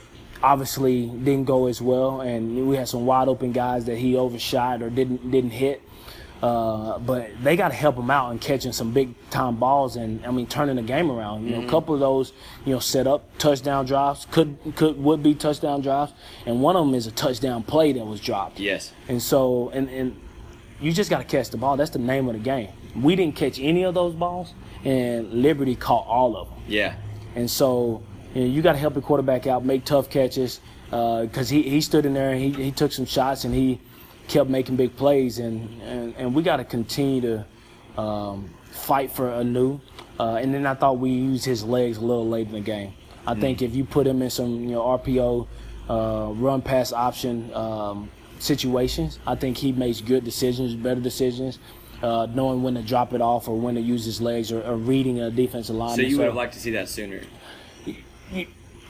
[0.43, 4.83] obviously didn't go as well, and we had some wide open guys that he overshot
[4.83, 5.83] or didn't didn't hit.
[6.43, 10.25] Uh, but they got to help him out in catching some big time balls and
[10.27, 11.47] I mean turning the game around.
[11.47, 12.35] You know, a couple of those
[12.67, 16.13] you know set up touchdown drives could could would be touchdown drives,
[16.45, 18.61] and one of them is a touchdown play that was dropped.
[18.61, 18.93] Yes.
[19.09, 20.21] And so, and, and
[20.81, 21.77] you just got to catch the ball.
[21.77, 22.69] That's the name of the game.
[22.95, 24.53] We didn't catch any of those balls,
[24.85, 26.59] and Liberty caught all of them.
[26.69, 26.97] Yeah.
[27.35, 28.03] And so,
[28.35, 31.81] you, know, you got to help the quarterback out, make tough catches, because he, he
[31.81, 33.81] stood in there and he, he took some shots and he
[34.29, 35.39] kept making big plays.
[35.39, 39.81] And, and, and we got to continue to um, fight for Anu.
[40.19, 42.95] Uh, and then I thought we used his legs a little late in the game.
[43.27, 45.49] I think if you put him in some you know RPO,
[45.89, 48.09] uh, run pass option um,
[48.39, 51.59] situations, I think he makes good decisions, better decisions,
[52.03, 54.77] uh, knowing when to drop it off or when to use his legs or, or
[54.77, 55.97] reading a defensive line.
[55.97, 57.23] So you would have liked to see that sooner.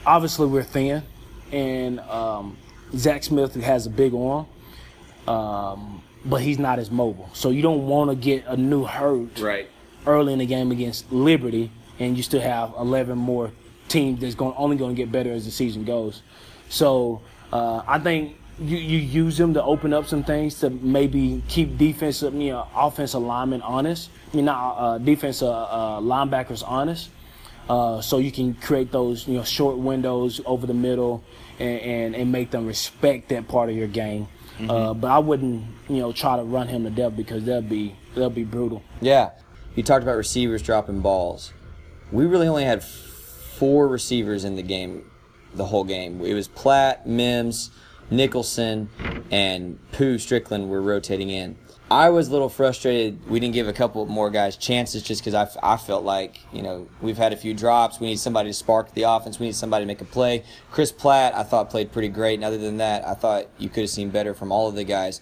[0.05, 1.03] obviously we're thin,
[1.51, 2.57] and um,
[2.95, 4.45] Zach Smith has a big arm,
[5.27, 7.29] um, but he's not as mobile.
[7.33, 9.69] So you don't want to get Anu hurt Right.
[10.05, 13.51] early in the game against Liberty, and you still have 11 more
[13.87, 16.21] teams that's going only going to get better as the season goes.
[16.69, 17.21] So
[17.53, 21.77] uh, I think you, you use them to open up some things to maybe keep
[21.77, 24.09] defensive, you know, offensive linemen honest.
[24.33, 27.09] I mean, not uh, defensive uh, linebackers honest.
[27.69, 31.23] Uh, so you can create those, you know, short windows over the middle
[31.59, 34.27] and, and, and make them respect that part of your game.
[34.59, 37.95] Uh, but I wouldn't, you know, try to run him to death because that'd be
[38.15, 38.83] that'd be brutal.
[39.01, 39.31] Yeah.
[39.75, 41.53] You talked about receivers dropping balls.
[42.11, 45.09] We really only had four receivers in the game,
[45.53, 46.21] the whole game.
[46.25, 47.69] It was Platt, Mims,
[48.09, 48.89] Nicholson,
[49.29, 51.57] and Pooh Strickland were rotating in.
[51.89, 53.29] I was a little frustrated.
[53.29, 56.61] We didn't give a couple more guys chances just because I, I felt like, you
[56.61, 58.01] know, we've had a few drops.
[58.01, 59.39] We need somebody to spark the offense.
[59.39, 60.43] We need somebody to make a play.
[60.69, 62.35] Chris Platt, I thought, played pretty great.
[62.35, 64.83] And other than that, I thought you could have seen better from all of the
[64.83, 65.21] guys.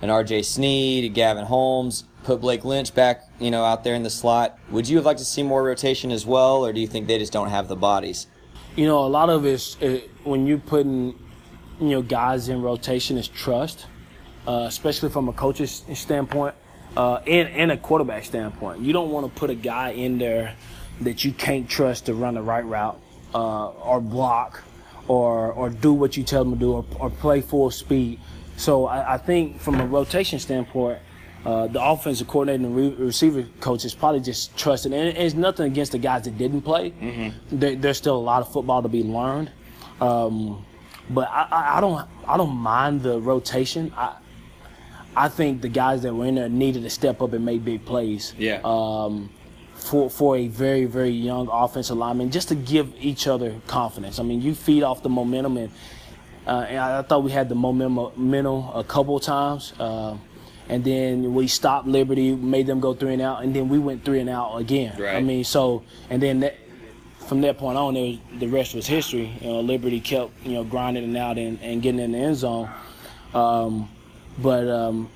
[0.00, 0.42] And R.J.
[0.44, 4.58] Sneed, Gavin Holmes, put Blake Lynch back, you know, out there in the slot.
[4.70, 7.18] Would you have liked to see more rotation as well, or do you think they
[7.18, 8.28] just don't have the bodies?
[8.76, 11.18] You know, a lot of it's it, when you're putting,
[11.80, 13.86] you know, guys in rotation is trust,
[14.48, 16.54] uh, especially from a coach's standpoint
[16.96, 18.80] uh, and, and a quarterback standpoint.
[18.80, 20.54] You don't want to put a guy in there
[21.02, 22.98] that you can't trust to run the right route
[23.34, 24.64] uh, or block
[25.06, 28.18] or or do what you tell them to do or, or play full speed.
[28.56, 30.98] So I, I, think from a rotation standpoint,
[31.44, 34.92] uh, the offensive coordinator and re- receiver coach is probably just trusting.
[34.92, 36.90] And it's nothing against the guys that didn't play.
[36.90, 37.58] Mm-hmm.
[37.58, 39.52] There, there's still a lot of football to be learned.
[40.00, 40.64] Um,
[41.10, 43.92] but I, I, I, don't I don't mind the rotation.
[43.96, 44.16] I
[45.18, 47.84] I think the guys that were in there needed to step up and make big
[47.84, 48.34] plays.
[48.38, 48.60] Yeah.
[48.64, 49.30] Um,
[49.74, 54.18] for for a very very young offensive lineman, just to give each other confidence.
[54.18, 55.72] I mean, you feed off the momentum, and,
[56.46, 59.72] uh, and I, I, thought we had the momentum a couple times.
[59.78, 60.16] Uh,
[60.68, 64.04] and then we stopped Liberty, made them go three and out, and then we went
[64.04, 65.00] three and out again.
[65.00, 65.16] Right.
[65.16, 66.56] I mean, so and then that,
[67.26, 69.32] from that point on, was, the rest was history.
[69.40, 72.36] You know, Liberty kept you know grinding it out and, and getting in the end
[72.36, 72.68] zone.
[73.32, 73.88] Um,
[74.38, 75.10] but um,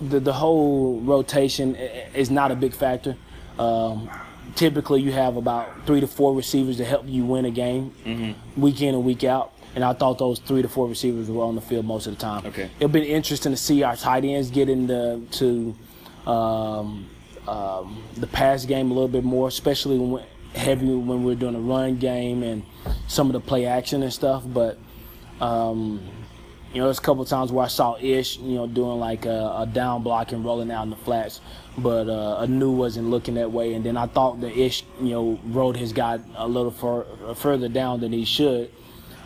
[0.00, 3.16] the the whole rotation is not a big factor.
[3.58, 4.10] Um,
[4.54, 8.60] typically, you have about three to four receivers to help you win a game, mm-hmm.
[8.60, 9.52] week in and week out.
[9.74, 12.20] And I thought those three to four receivers were on the field most of the
[12.20, 12.46] time.
[12.46, 12.70] Okay.
[12.78, 17.08] It'll be interesting to see our tight ends get into to um,
[17.48, 21.60] um, the pass game a little bit more, especially when heavy when we're doing a
[21.60, 22.62] run game and
[23.08, 24.44] some of the play action and stuff.
[24.46, 24.78] But
[25.40, 26.00] um,
[26.74, 29.58] you know, there's a couple times where I saw Ish, you know, doing like a,
[29.58, 31.40] a down block and rolling out in the flats,
[31.78, 33.74] but uh, Anu wasn't looking that way.
[33.74, 37.06] And then I thought that Ish, you know, rode his guy a little fur,
[37.36, 38.72] further down than he should,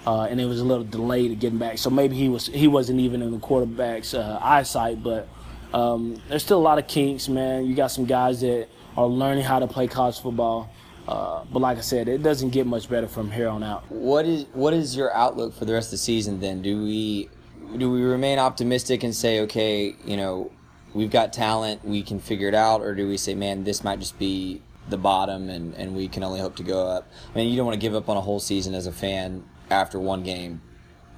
[0.06, 1.78] uh, and it was a little delayed getting back.
[1.78, 5.02] So maybe he was he wasn't even in the quarterback's uh, eyesight.
[5.02, 5.26] But
[5.72, 7.64] um, there's still a lot of kinks, man.
[7.64, 10.70] You got some guys that are learning how to play college football.
[11.06, 13.90] Uh, but like I said, it doesn't get much better from here on out.
[13.90, 16.40] What is what is your outlook for the rest of the season?
[16.40, 17.30] Then do we
[17.76, 20.50] do we remain optimistic and say, okay, you know,
[20.94, 23.98] we've got talent, we can figure it out, or do we say, man, this might
[23.98, 27.08] just be the bottom and, and we can only hope to go up?
[27.32, 29.44] I mean, you don't want to give up on a whole season as a fan
[29.70, 30.62] after one game,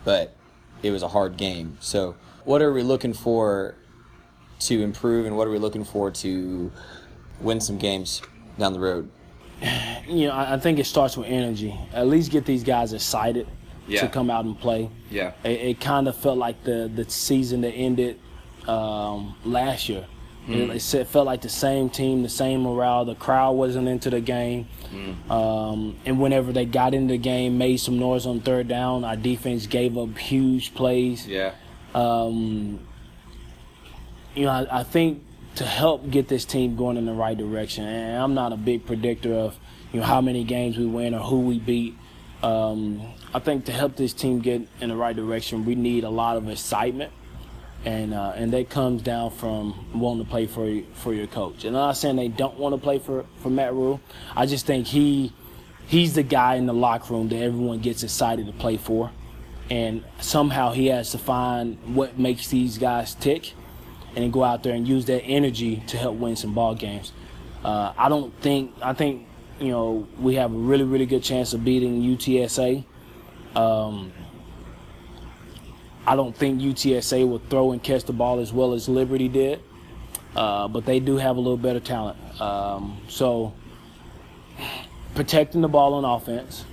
[0.05, 0.35] but
[0.83, 1.77] it was a hard game.
[1.81, 3.75] So, what are we looking for
[4.61, 6.73] to improve, and what are we looking for to
[7.41, 8.23] win some games
[8.59, 9.11] down the road?
[10.09, 11.79] You know, I think it starts with energy.
[11.93, 13.47] At least get these guys excited
[13.91, 14.01] yeah.
[14.03, 14.91] to come out and play.
[15.11, 15.33] Yeah.
[15.45, 18.19] It, it kind of felt like the the season that ended
[18.67, 20.07] um, last year.
[20.47, 20.75] Mm.
[20.75, 23.05] It, it, felt like the same team, the same morale.
[23.05, 25.31] The crowd wasn't into the game, mm.
[25.31, 29.05] um, and whenever they got into the game, made some noise on third down.
[29.05, 31.27] Our defense gave up huge plays.
[31.27, 31.53] Yeah.
[31.95, 32.81] Um,
[34.35, 35.23] you know, I, I think
[35.57, 37.85] to help get this team going in the right direction.
[37.85, 39.59] And I'm not a big predictor of
[39.93, 41.97] you know how many games we win or who we beat.
[42.43, 43.03] Um,
[43.35, 46.37] I think to help this team get in the right direction, we need a lot
[46.37, 47.13] of excitement,
[47.85, 51.65] and uh, and that comes down from wanting to play for for your coach.
[51.65, 54.01] And I'm not saying they don't want to play for for Matt Rhule.
[54.35, 55.33] I just think he
[55.87, 59.11] he's the guy in the locker room that everyone gets excited to play for,
[59.69, 63.53] and somehow he has to find what makes these guys tick,
[64.17, 67.13] and go out there and use that energy to help win some ball games.
[67.63, 69.27] Uh, I don't think I think
[69.61, 72.85] you know, we have a really, really good chance of beating UTSA.
[73.55, 74.13] Um,
[76.07, 79.63] I don't think UTSA will throw and catch the ball as well as Liberty did,
[80.35, 82.19] uh, but they do have a little better talent.
[82.41, 83.53] Um, so,
[85.15, 86.65] protecting the ball on offense,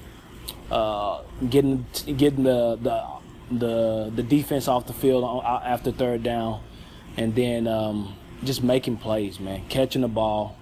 [0.71, 3.03] uh, getting getting the, the
[3.51, 6.61] the the defense off the field after third down,
[7.17, 10.55] and then um, just making plays, man, catching the ball,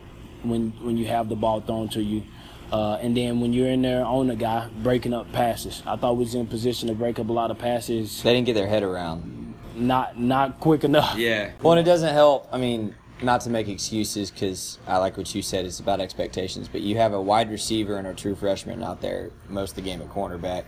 [0.50, 2.24] when when you have the ball thrown to you.
[2.72, 5.84] Uh, and then when you're in there on the guy, breaking up passes.
[5.86, 8.24] I thought we was in position to break up a lot of passes.
[8.24, 9.54] They didn't get their head around.
[9.76, 11.18] Not not quick enough.
[11.18, 11.52] Yeah.
[11.62, 12.48] Well, and it doesn't help.
[12.52, 15.66] I mean, not to make excuses because I like what you said.
[15.66, 16.68] It's about expectations.
[16.68, 19.82] But you have a wide receiver and a true freshman out there most of the
[19.82, 20.66] game at cornerback.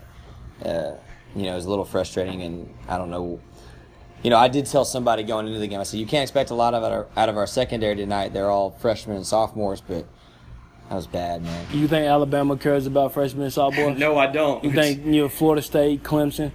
[0.63, 0.93] Uh,
[1.35, 3.39] you know, it's a little frustrating, and I don't know
[4.23, 6.49] you know, I did tell somebody going into the game, I said, you can't expect
[6.49, 8.33] a lot of our, out of our secondary tonight.
[8.33, 10.05] They're all freshmen and sophomores, but
[10.89, 11.67] that was bad, man.
[11.71, 13.97] You think Alabama cares about freshmen and sophomores?
[13.99, 14.63] no, I don't.
[14.63, 16.51] You think you know Florida State, Clemson?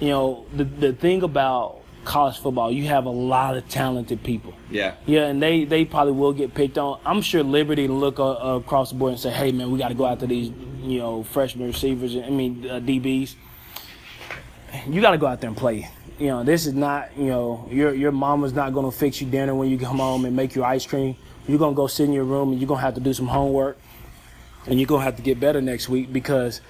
[0.00, 4.52] You know, the the thing about college football, you have a lot of talented people.
[4.70, 4.94] Yeah.
[5.06, 7.00] Yeah, and they, they probably will get picked on.
[7.04, 9.94] I'm sure Liberty look uh, across the board and say, hey, man, we got to
[9.94, 10.50] go after these,
[10.80, 12.16] you know, freshman receivers.
[12.16, 13.36] I mean, uh, DBs.
[14.88, 15.88] You got to go out there and play
[16.22, 19.56] you know, this is not, you know, your your mama's not gonna fix you dinner
[19.56, 21.16] when you come home and make you ice cream.
[21.48, 23.76] You're gonna go sit in your room and you're gonna have to do some homework,
[24.66, 26.60] and you're gonna have to get better next week because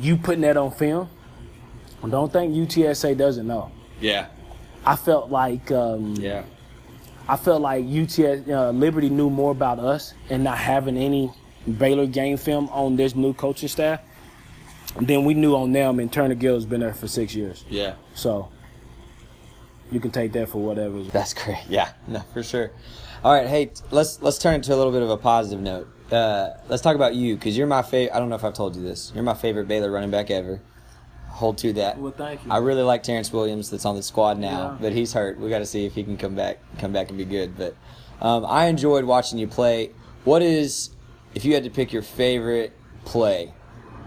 [0.00, 1.10] you putting that on film.
[2.08, 3.70] Don't think UTSA doesn't know.
[4.00, 4.28] Yeah.
[4.86, 6.44] I felt like um, Yeah.
[7.28, 11.30] I felt like UTS uh, Liberty knew more about us and not having any
[11.76, 14.00] Baylor game film on this new coaching staff
[14.98, 15.98] than we knew on them.
[16.00, 17.94] And Turner Gill's been there for six years, Yeah.
[18.14, 18.48] so
[19.90, 21.02] you can take that for whatever.
[21.04, 21.58] That's great.
[21.68, 22.70] Yeah, no, for sure.
[23.24, 25.88] All right, hey, let's let's turn it to a little bit of a positive note.
[26.12, 28.14] Uh, let's talk about you because you're my favorite.
[28.14, 29.12] I don't know if I've told you this.
[29.14, 30.60] You're my favorite Baylor running back ever.
[31.28, 31.98] Hold to that.
[31.98, 32.50] Well, thank you.
[32.50, 34.76] I really like Terrence Williams that's on the squad now, Yeah.
[34.80, 35.38] but he's hurt.
[35.38, 37.56] We got to see if he can come back, come back and be good.
[37.56, 37.76] But
[38.20, 39.90] um, I enjoyed watching you play.
[40.24, 40.90] What is,
[41.34, 42.72] if you had to pick your favorite
[43.04, 43.52] play?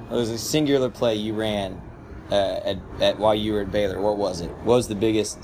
[0.09, 1.79] It was a singular play you ran
[2.31, 4.01] uh, at, at while you were at Baylor.
[4.01, 4.49] What was it?
[4.63, 5.39] What was the biggest,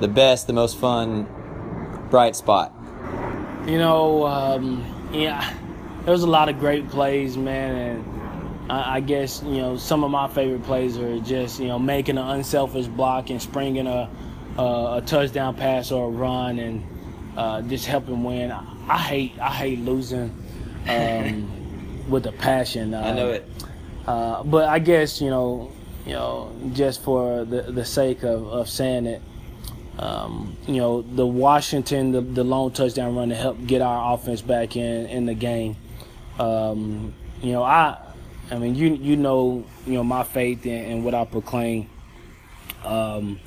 [0.00, 1.26] the best, the most fun,
[2.10, 2.72] bright spot?
[3.66, 5.52] You know, um, yeah,
[6.04, 10.04] there was a lot of great plays, man, and I, I guess you know some
[10.04, 14.10] of my favorite plays are just you know making an unselfish block and springing a
[14.58, 16.84] a, a touchdown pass or a run and
[17.36, 18.52] uh, just helping win.
[18.52, 20.34] I, I hate I hate losing
[20.88, 22.94] um, with a passion.
[22.94, 23.48] Uh, I know it.
[24.06, 25.72] uh, but I guess you know,
[26.06, 29.22] you know, just for the the sake of, of saying it,
[29.98, 34.42] um, you know, the Washington, the, the long touchdown run to help get our offense
[34.42, 35.76] back in in the game.
[36.38, 37.98] Um, you know, I,
[38.50, 41.88] I mean, you you know, you know, my faith in what I proclaim.
[42.84, 43.40] Um,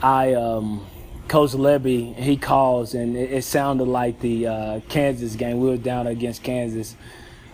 [0.00, 0.86] I um,
[1.28, 5.60] Coach Levy, he calls, and it, it sounded like the uh, Kansas game.
[5.60, 6.94] We were down against Kansas,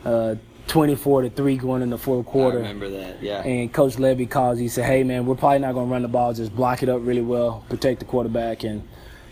[0.05, 0.35] uh,
[0.71, 2.59] 24 to three going in the fourth quarter.
[2.59, 3.21] I remember that.
[3.21, 3.43] Yeah.
[3.43, 4.59] And Coach Levy calls.
[4.59, 6.33] He said, "Hey man, we're probably not gonna run the ball.
[6.33, 8.89] Just block it up really well, protect the quarterback, and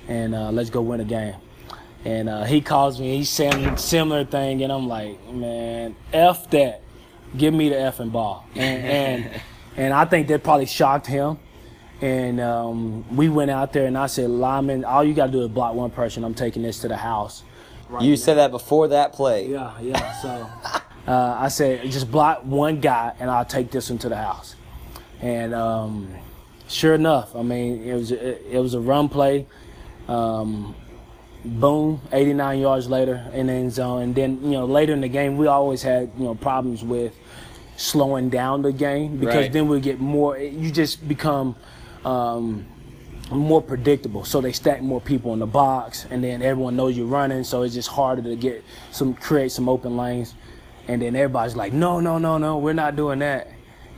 [0.08, 1.36] and uh, let's go win a game."
[2.04, 3.16] And uh, he calls me.
[3.16, 6.82] He's saying similar thing, and I'm like, "Man, f that.
[7.36, 8.84] Give me the effing ball." And
[9.24, 9.40] and,
[9.76, 11.38] and I think that probably shocked him.
[12.00, 15.48] And um, we went out there, and I said, "Lyman, all you gotta do is
[15.48, 16.24] block one person.
[16.24, 17.44] I'm taking this to the house."
[18.02, 19.48] you said that before that play.
[19.48, 20.12] Yeah, yeah.
[20.20, 20.46] So
[21.08, 24.54] uh, I said, just block one guy, and I'll take this one to the house.
[25.22, 26.14] And um,
[26.68, 29.46] sure enough, I mean, it was it, it was a run play.
[30.06, 30.74] Um,
[31.44, 34.02] boom, 89 yards later in the end zone.
[34.02, 37.14] And then you know later in the game, we always had you know problems with
[37.76, 39.52] slowing down the game because Right.
[39.52, 40.36] then we get more.
[40.38, 41.56] You just become.
[42.04, 42.66] Um,
[43.30, 44.24] more predictable.
[44.24, 47.44] So they stack more people in the box, and then everyone knows you're running.
[47.44, 50.34] So it's just harder to get some create some open lanes.
[50.88, 53.48] And then everybody's like, no, no, no, no, we're not doing that.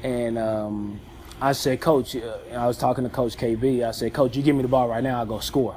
[0.02, 1.00] And um,
[1.40, 3.86] I said, Coach, uh, I was talking to Coach KB.
[3.86, 5.76] I said, Coach, you give me the ball right now, I'll go score.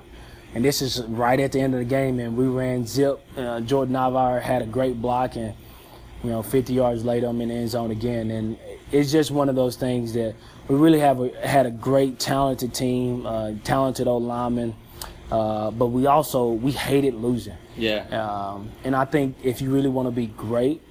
[0.55, 3.19] And this is right at the end of the game, and we ran zip.
[3.37, 5.55] Uh, Jordan Najvar had a great block, and
[6.23, 8.31] you know, 50 yards later, I'm in the end zone again.
[8.31, 8.57] And
[8.91, 10.35] it's just one of those things that
[10.67, 14.75] we really have a, had a great, talented team, uh, talented old linemen.
[15.31, 17.57] Uh, but we also we hated losing.
[17.75, 18.05] Yeah.
[18.11, 20.81] Um, and I think if you really want to be great,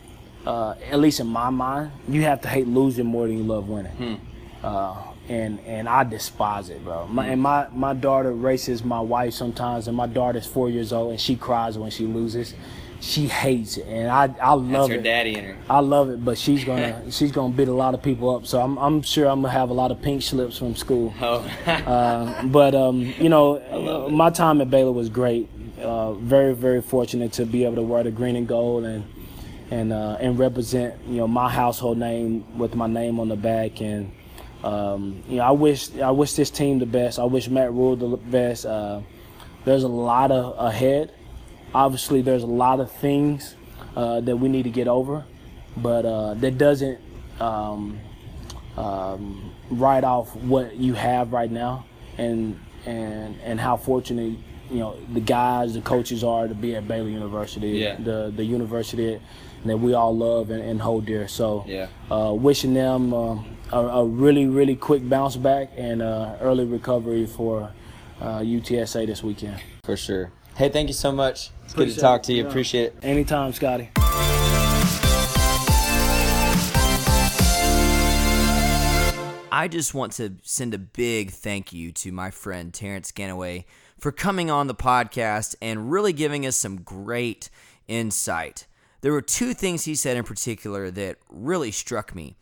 [0.47, 3.68] uh, at least in my mind, you have to hate losing more than you love
[3.68, 4.20] winning.
[4.62, 4.97] Uh,
[5.28, 7.07] and and I despise it, bro.
[7.07, 11.11] My, and my my daughter races my wife sometimes, and my daughter's four years old,
[11.12, 12.55] and she cries when she loses.
[13.01, 15.03] She hates it, and I I love That's her it.
[15.03, 15.57] daddy in her.
[15.68, 18.47] I love it, but she's gonna she's gonna beat a lot of people up.
[18.47, 21.12] So I'm I'm sure I'm gonna have a lot of pink slips from school.
[21.20, 21.45] Oh.
[21.66, 25.49] Uh, but um, you know, my time at Baylor was great.
[25.80, 29.05] Uh, very very fortunate to be able to wear the green and gold and
[29.72, 33.80] and uh, and represent you know my household name with my name on the back
[33.80, 34.12] and
[34.62, 37.18] um, you know I wish I wish this team the best.
[37.18, 38.66] I wish Matt Rhule the best.
[38.66, 39.00] Uh,
[39.64, 41.12] there's a lot of ahead.
[41.74, 43.56] Obviously, there's a lot of things
[43.96, 45.24] uh, that we need to get over,
[45.76, 47.00] but uh, that doesn't
[47.40, 47.98] um,
[48.76, 51.86] um, write off what you have right now
[52.18, 54.36] and and and how fortunate
[54.70, 57.96] you know the guys, the coaches are to be at Baylor University, Yeah.
[57.96, 59.18] the the university
[59.64, 61.28] that we all love and, and hold dear.
[61.28, 61.88] So, Yeah.
[62.10, 63.42] uh, wishing them uh,
[63.72, 67.70] a, a really really quick bounce back and uh, early recovery for
[68.20, 69.60] uh, UTSA this weekend.
[69.84, 70.30] For sure.
[70.56, 71.50] Hey, thank you so much.
[71.64, 72.42] It's good to talk to you.
[72.42, 72.48] Yeah.
[72.48, 72.96] Appreciate it.
[73.02, 73.90] Anytime, Scotty.
[79.54, 83.64] I just want to send a big thank you to my friend Terrance Ganaway
[83.98, 87.50] for coming on the podcast and really giving us some great
[87.86, 88.66] insight.
[89.03, 92.36] There were two things he said in particular that really struck me.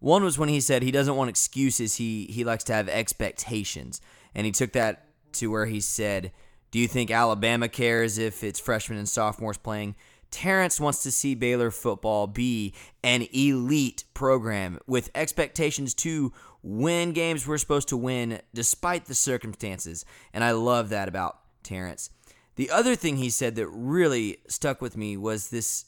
[0.00, 4.00] One was when he said he doesn't want excuses, he he likes to have expectations.
[4.34, 6.32] And he took that to where he said,
[6.70, 9.96] "Do you think Alabama cares if it's freshmen and sophomores playing?"
[10.30, 16.32] Terrance wants to see Baylor football be an elite program with expectations to
[16.62, 20.04] win games we're supposed to win despite the circumstances.
[20.32, 22.10] And I love that about Terrance.
[22.56, 25.86] The other thing he said that really stuck with me was this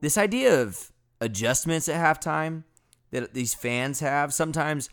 [0.00, 2.64] this idea of adjustments at halftime
[3.10, 4.88] that these fans have sometimes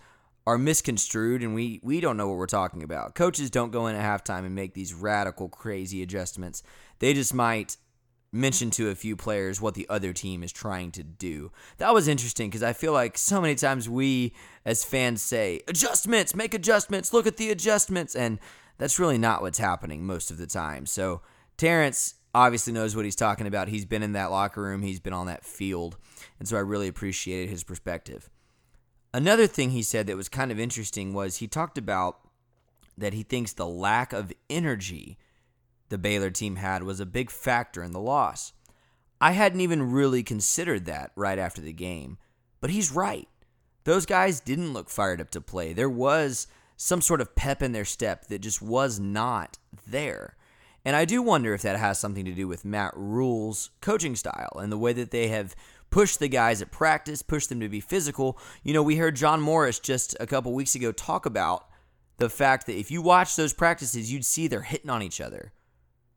[0.46, 3.16] are misconstrued and we we don't know what we're talking about.
[3.16, 6.64] Coaches don't go in at halftime and make these radical crazy adjustments.
[7.00, 7.78] They just might
[8.32, 11.52] mention to a few players what the other team is trying to do.
[11.78, 14.34] That was interesting because I feel like so many times we
[14.66, 18.16] as fans say, adjustments, make adjustments, look at the adjustments.
[18.16, 18.40] And
[18.78, 20.86] that's really not what's happening most of the time.
[20.86, 21.22] So
[21.58, 23.68] Terrance obviously knows what he's talking about.
[23.68, 25.98] He's been in that locker room, he's been on that field.
[26.40, 28.30] And so I really appreciated his perspective.
[29.14, 32.20] Another thing he said that was kind of interesting was he talked about
[32.98, 35.18] that he thinks the lack of energy
[35.90, 38.54] the Baylor team had was a big factor in the loss.
[39.20, 42.18] I hadn't even really considered that right after the game,
[42.60, 43.28] but he's right.
[43.86, 45.74] Those guys didn't look fired up to play.
[45.74, 49.58] There was some sort of pep in their step that just was not
[49.88, 50.36] there.
[50.88, 54.54] And I do wonder if that has something to do with Matt Rhule's coaching style
[54.56, 55.54] and the way that they have
[55.90, 58.40] pushed the guys at practice, pushed them to be physical.
[58.64, 61.68] You know, we heard John Morris just a couple weeks ago talk about
[62.20, 65.52] the fact that if you watch those practices, you'd see they're hitting on each other.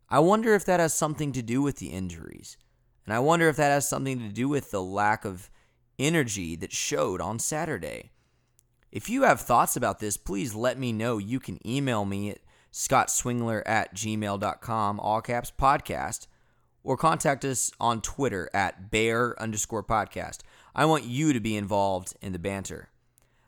[0.09, 2.57] I wonder if that has something to do with the injuries.
[3.07, 5.51] And I wonder if that has something to do with the lack of
[5.99, 8.13] energy that showed on Saturday.
[8.93, 11.19] If you have thoughts about this, please let me know.
[11.19, 12.39] You can email me at
[12.73, 16.27] scottswingler at gmail.com, all caps podcast,
[16.83, 20.39] or contact us on Twitter at bear underscore podcast.
[20.75, 22.89] I want you to be involved in the banter.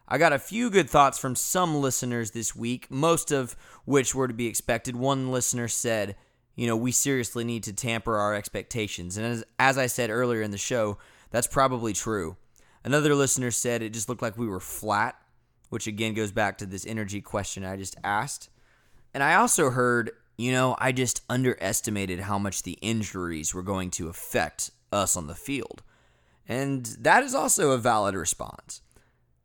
[0.08, 4.28] I got a few good thoughts from some listeners this week, most of which were
[4.28, 4.94] to be expected.
[4.94, 6.16] One listener said,
[6.54, 9.16] you know, we seriously need to tamper our expectations.
[9.16, 10.98] And as, as I said earlier in the show,
[11.30, 12.36] that's probably true.
[12.84, 15.16] Another listener said it just looked like we were flat,
[15.70, 18.50] which again goes back to this energy question I just asked.
[19.14, 23.90] And I also heard, you know, I just underestimated how much the injuries were going
[23.92, 25.82] to affect us on the field.
[26.48, 28.82] And that is also a valid response.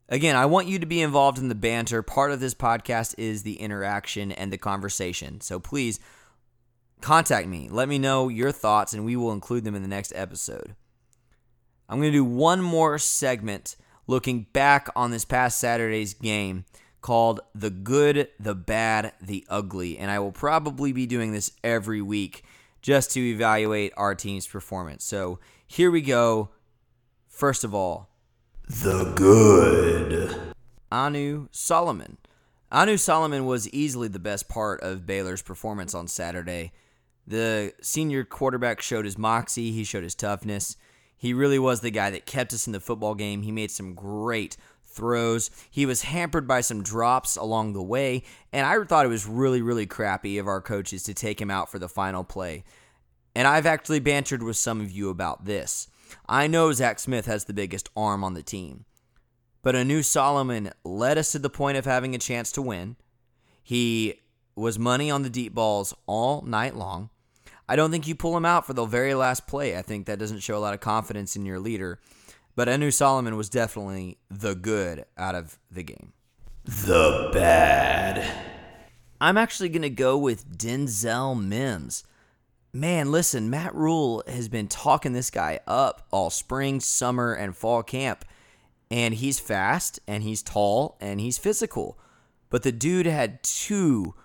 [0.09, 2.01] Again, I want you to be involved in the banter.
[2.01, 5.41] Part of this podcast is the interaction and the conversation.
[5.41, 5.99] So please
[7.01, 7.67] contact me.
[7.69, 10.75] Let me know your thoughts, and we will include them in the next episode.
[11.89, 13.75] I'm going to do one more segment
[14.07, 16.65] looking back on this past Saturday's game
[17.01, 19.97] called The Good, the Bad, the Ugly.
[19.97, 22.43] And I will probably be doing this every week
[22.81, 25.03] just to evaluate our team's performance.
[25.03, 26.49] So here we go.
[27.27, 28.09] First of all,
[28.67, 30.53] The Good.
[30.91, 32.17] Anu Solomon.
[32.71, 36.71] Anu Solomon was easily the best part of Baylor's performance on Saturday.
[37.25, 40.77] The senior quarterback showed his moxie, he showed his toughness.
[41.17, 43.41] He really was the guy that kept us in the football game.
[43.41, 44.55] He made some great
[44.97, 45.49] throws.
[45.71, 49.61] He was hampered by some drops along the way, and I thought it was really,
[49.61, 52.65] really crappy of our coaches to take him out for the final play.
[53.35, 55.87] And I've actually bantered with some of you about this.
[56.27, 58.85] I know Zach Smith has the biggest arm on the team,
[59.61, 62.95] but Anu Solomon led us to the point of having a chance to win.
[63.63, 64.21] He
[64.55, 67.09] was money on the deep balls all night long.
[67.69, 69.77] I don't think you pull him out for the very last play.
[69.77, 71.99] I think that doesn't show a lot of confidence in your leader.
[72.57, 76.13] But Anu Solomon was definitely the good out of the game.
[76.65, 78.27] The bad.
[79.21, 82.03] I'm actually going to go with Denzel Mims.
[82.73, 87.83] Man, listen, Matt Rhule has been talking this guy up all spring, summer, and fall
[87.83, 88.25] camp.
[88.89, 91.99] And he's fast, and he's tall, and he's physical.
[92.49, 94.15] But the dude had two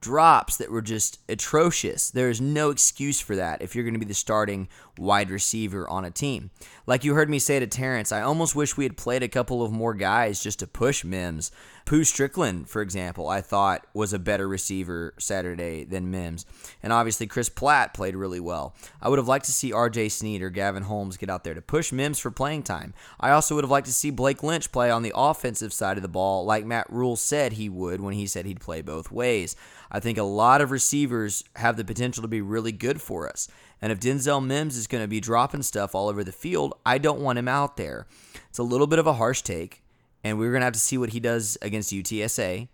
[0.00, 2.10] drops that were just atrocious.
[2.10, 5.88] There is no excuse for that if you're going to be the starting wide receiver
[5.88, 6.50] on a team.
[6.86, 9.62] Like you heard me say to Terrance, I almost wish we had played a couple
[9.62, 11.50] of more guys just to push Mims.
[11.88, 16.44] Pooh Stricklin, for example, I thought was a better receiver Saturday than Mims.
[16.82, 18.74] And obviously, Chris Platt played really well.
[19.00, 21.62] I would have liked to see RJ Sneed or Gavin Holmes get out there to
[21.62, 22.92] push Mims for playing time.
[23.18, 26.02] I also would have liked to see Blake Lynch play on the offensive side of
[26.02, 29.56] the ball, like Matt Rhule said he would when he said he'd play both ways.
[29.90, 33.48] I think a lot of receivers have the potential to be really good for us.
[33.80, 36.98] And if Denzel Mims is going to be dropping stuff all over the field, I
[36.98, 38.06] don't want him out there.
[38.50, 39.82] It's a little bit of a harsh take
[40.24, 42.68] and we're going to have to see what he does against UTSA.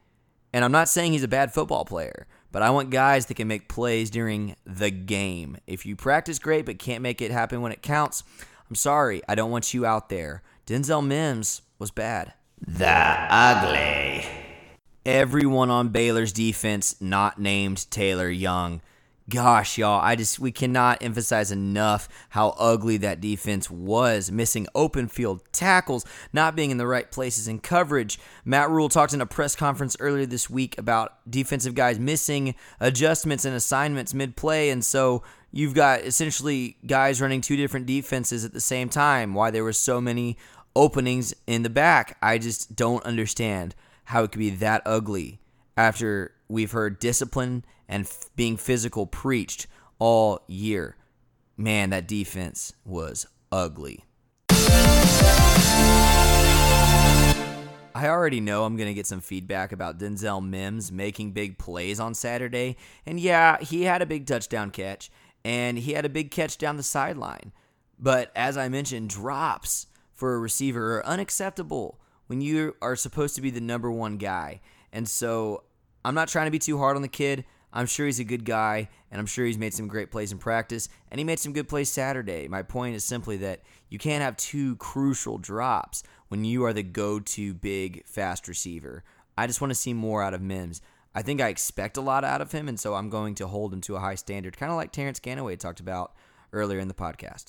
[0.53, 3.49] And I'm not saying he's a bad football player, but I want guys that can
[3.49, 5.57] make plays during the game.
[5.67, 8.23] If you practice great but can't make it happen when it counts,
[8.69, 10.43] I'm sorry, I don't want you out there.
[10.67, 12.33] Denzel Mims, was bad.
[12.67, 14.25] The ugly.
[15.05, 18.81] Everyone on Baylor's defense not named Taylor Young.
[19.31, 24.31] Gosh, y'all, I just we cannot emphasize enough how ugly that defense was.
[24.31, 26.05] Missing open field tackles,
[26.35, 28.19] not being in the right places in coverage.
[28.45, 33.47] Matt Rhule talked in a press conference earlier this week about defensive guys missing adjustments
[33.47, 38.53] and assignments mid play, and so you've got essentially guys running two different defenses at
[38.53, 39.33] the same time.
[39.33, 40.37] Why there were so many
[40.77, 45.41] openings in the back, I just don't understand how it could be that ugly
[45.79, 49.67] after we've heard discipline and f- being physical preached
[49.99, 50.97] all year.
[51.57, 54.05] Man, that defense was ugly.
[57.97, 62.01] I already know I'm going to get some feedback about Denzel Mims making big plays
[62.01, 62.77] on Saturday.
[63.07, 65.11] And yeah, he had a big touchdown catch
[65.45, 67.53] and he had a big catch down the sideline.
[67.99, 73.43] But as I mentioned, drops for a receiver are unacceptable when you are supposed to
[73.43, 74.61] be the number one guy.
[74.93, 75.63] And so
[76.05, 77.45] I'm not trying to be too hard on the kid.
[77.75, 80.39] I'm sure he's a good guy, and I'm sure he's made some great plays in
[80.39, 82.47] practice, and he made some good plays Saturday.
[82.47, 86.85] My point is simply that you can't have two crucial drops when you are the
[86.85, 89.03] go to big, fast receiver.
[89.37, 90.81] I just want to see more out of Mims.
[91.17, 93.73] I think I expect a lot out of him, and so I'm going to hold
[93.73, 96.15] him to a high standard, kind of like Terrance Ganaway talked about
[96.53, 97.47] earlier in the podcast.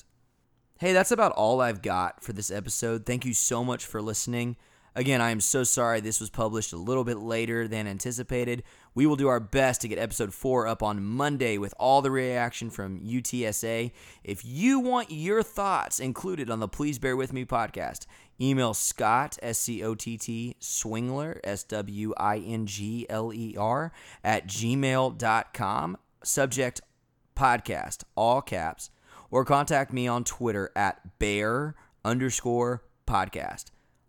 [0.78, 3.06] Hey, that's about all I've got for this episode.
[3.06, 4.56] Thank you so much for listening.
[4.96, 8.62] Again, I am so sorry this was published a little bit later than anticipated.
[8.94, 12.10] We will do our best to get episode 4 up on Monday with all the
[12.10, 13.92] reaction from UTSA.
[14.24, 18.06] If you want your thoughts included on the Please Bear With Me podcast,
[18.40, 23.54] email Scott, S C O T T, Swingler, S W I N G L E
[23.54, 23.92] R,
[24.24, 25.98] at gmail.com.
[26.24, 26.80] Subject
[27.36, 28.88] podcast, all caps,
[29.30, 33.66] or contact me on Twitter at bear underscore podcast.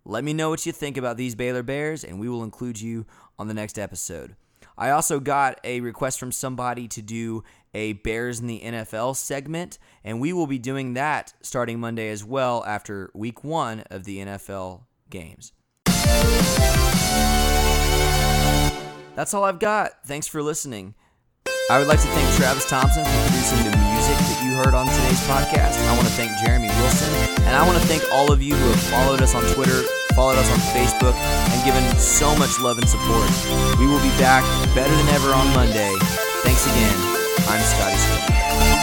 [0.09, 3.05] Let me know what you think about these Baylor Bears, and we will include you
[3.37, 4.37] on the next episode.
[4.77, 7.43] I also got a request from somebody to do
[7.73, 12.23] a Bears in the NFL segment, and we will be doing that starting Monday as
[12.23, 15.51] well after week one of the NFL games.
[19.13, 20.05] That's all I've got.
[20.05, 20.95] Thanks for listening.
[21.69, 24.87] I would like to thank Travis Thompson for producing the music that you heard on
[24.87, 25.75] today's podcast.
[25.83, 28.69] I want to thank Jeremy Wilson, and I want to thank all of you who
[28.69, 29.83] have followed us on Twitter,
[30.17, 33.29] followed us on Facebook, and given so much love and support.
[33.77, 34.43] We will be back
[34.73, 35.93] better than ever on Monday.
[36.41, 36.97] Thanks again.
[37.47, 38.76] I'm Scotty Smith.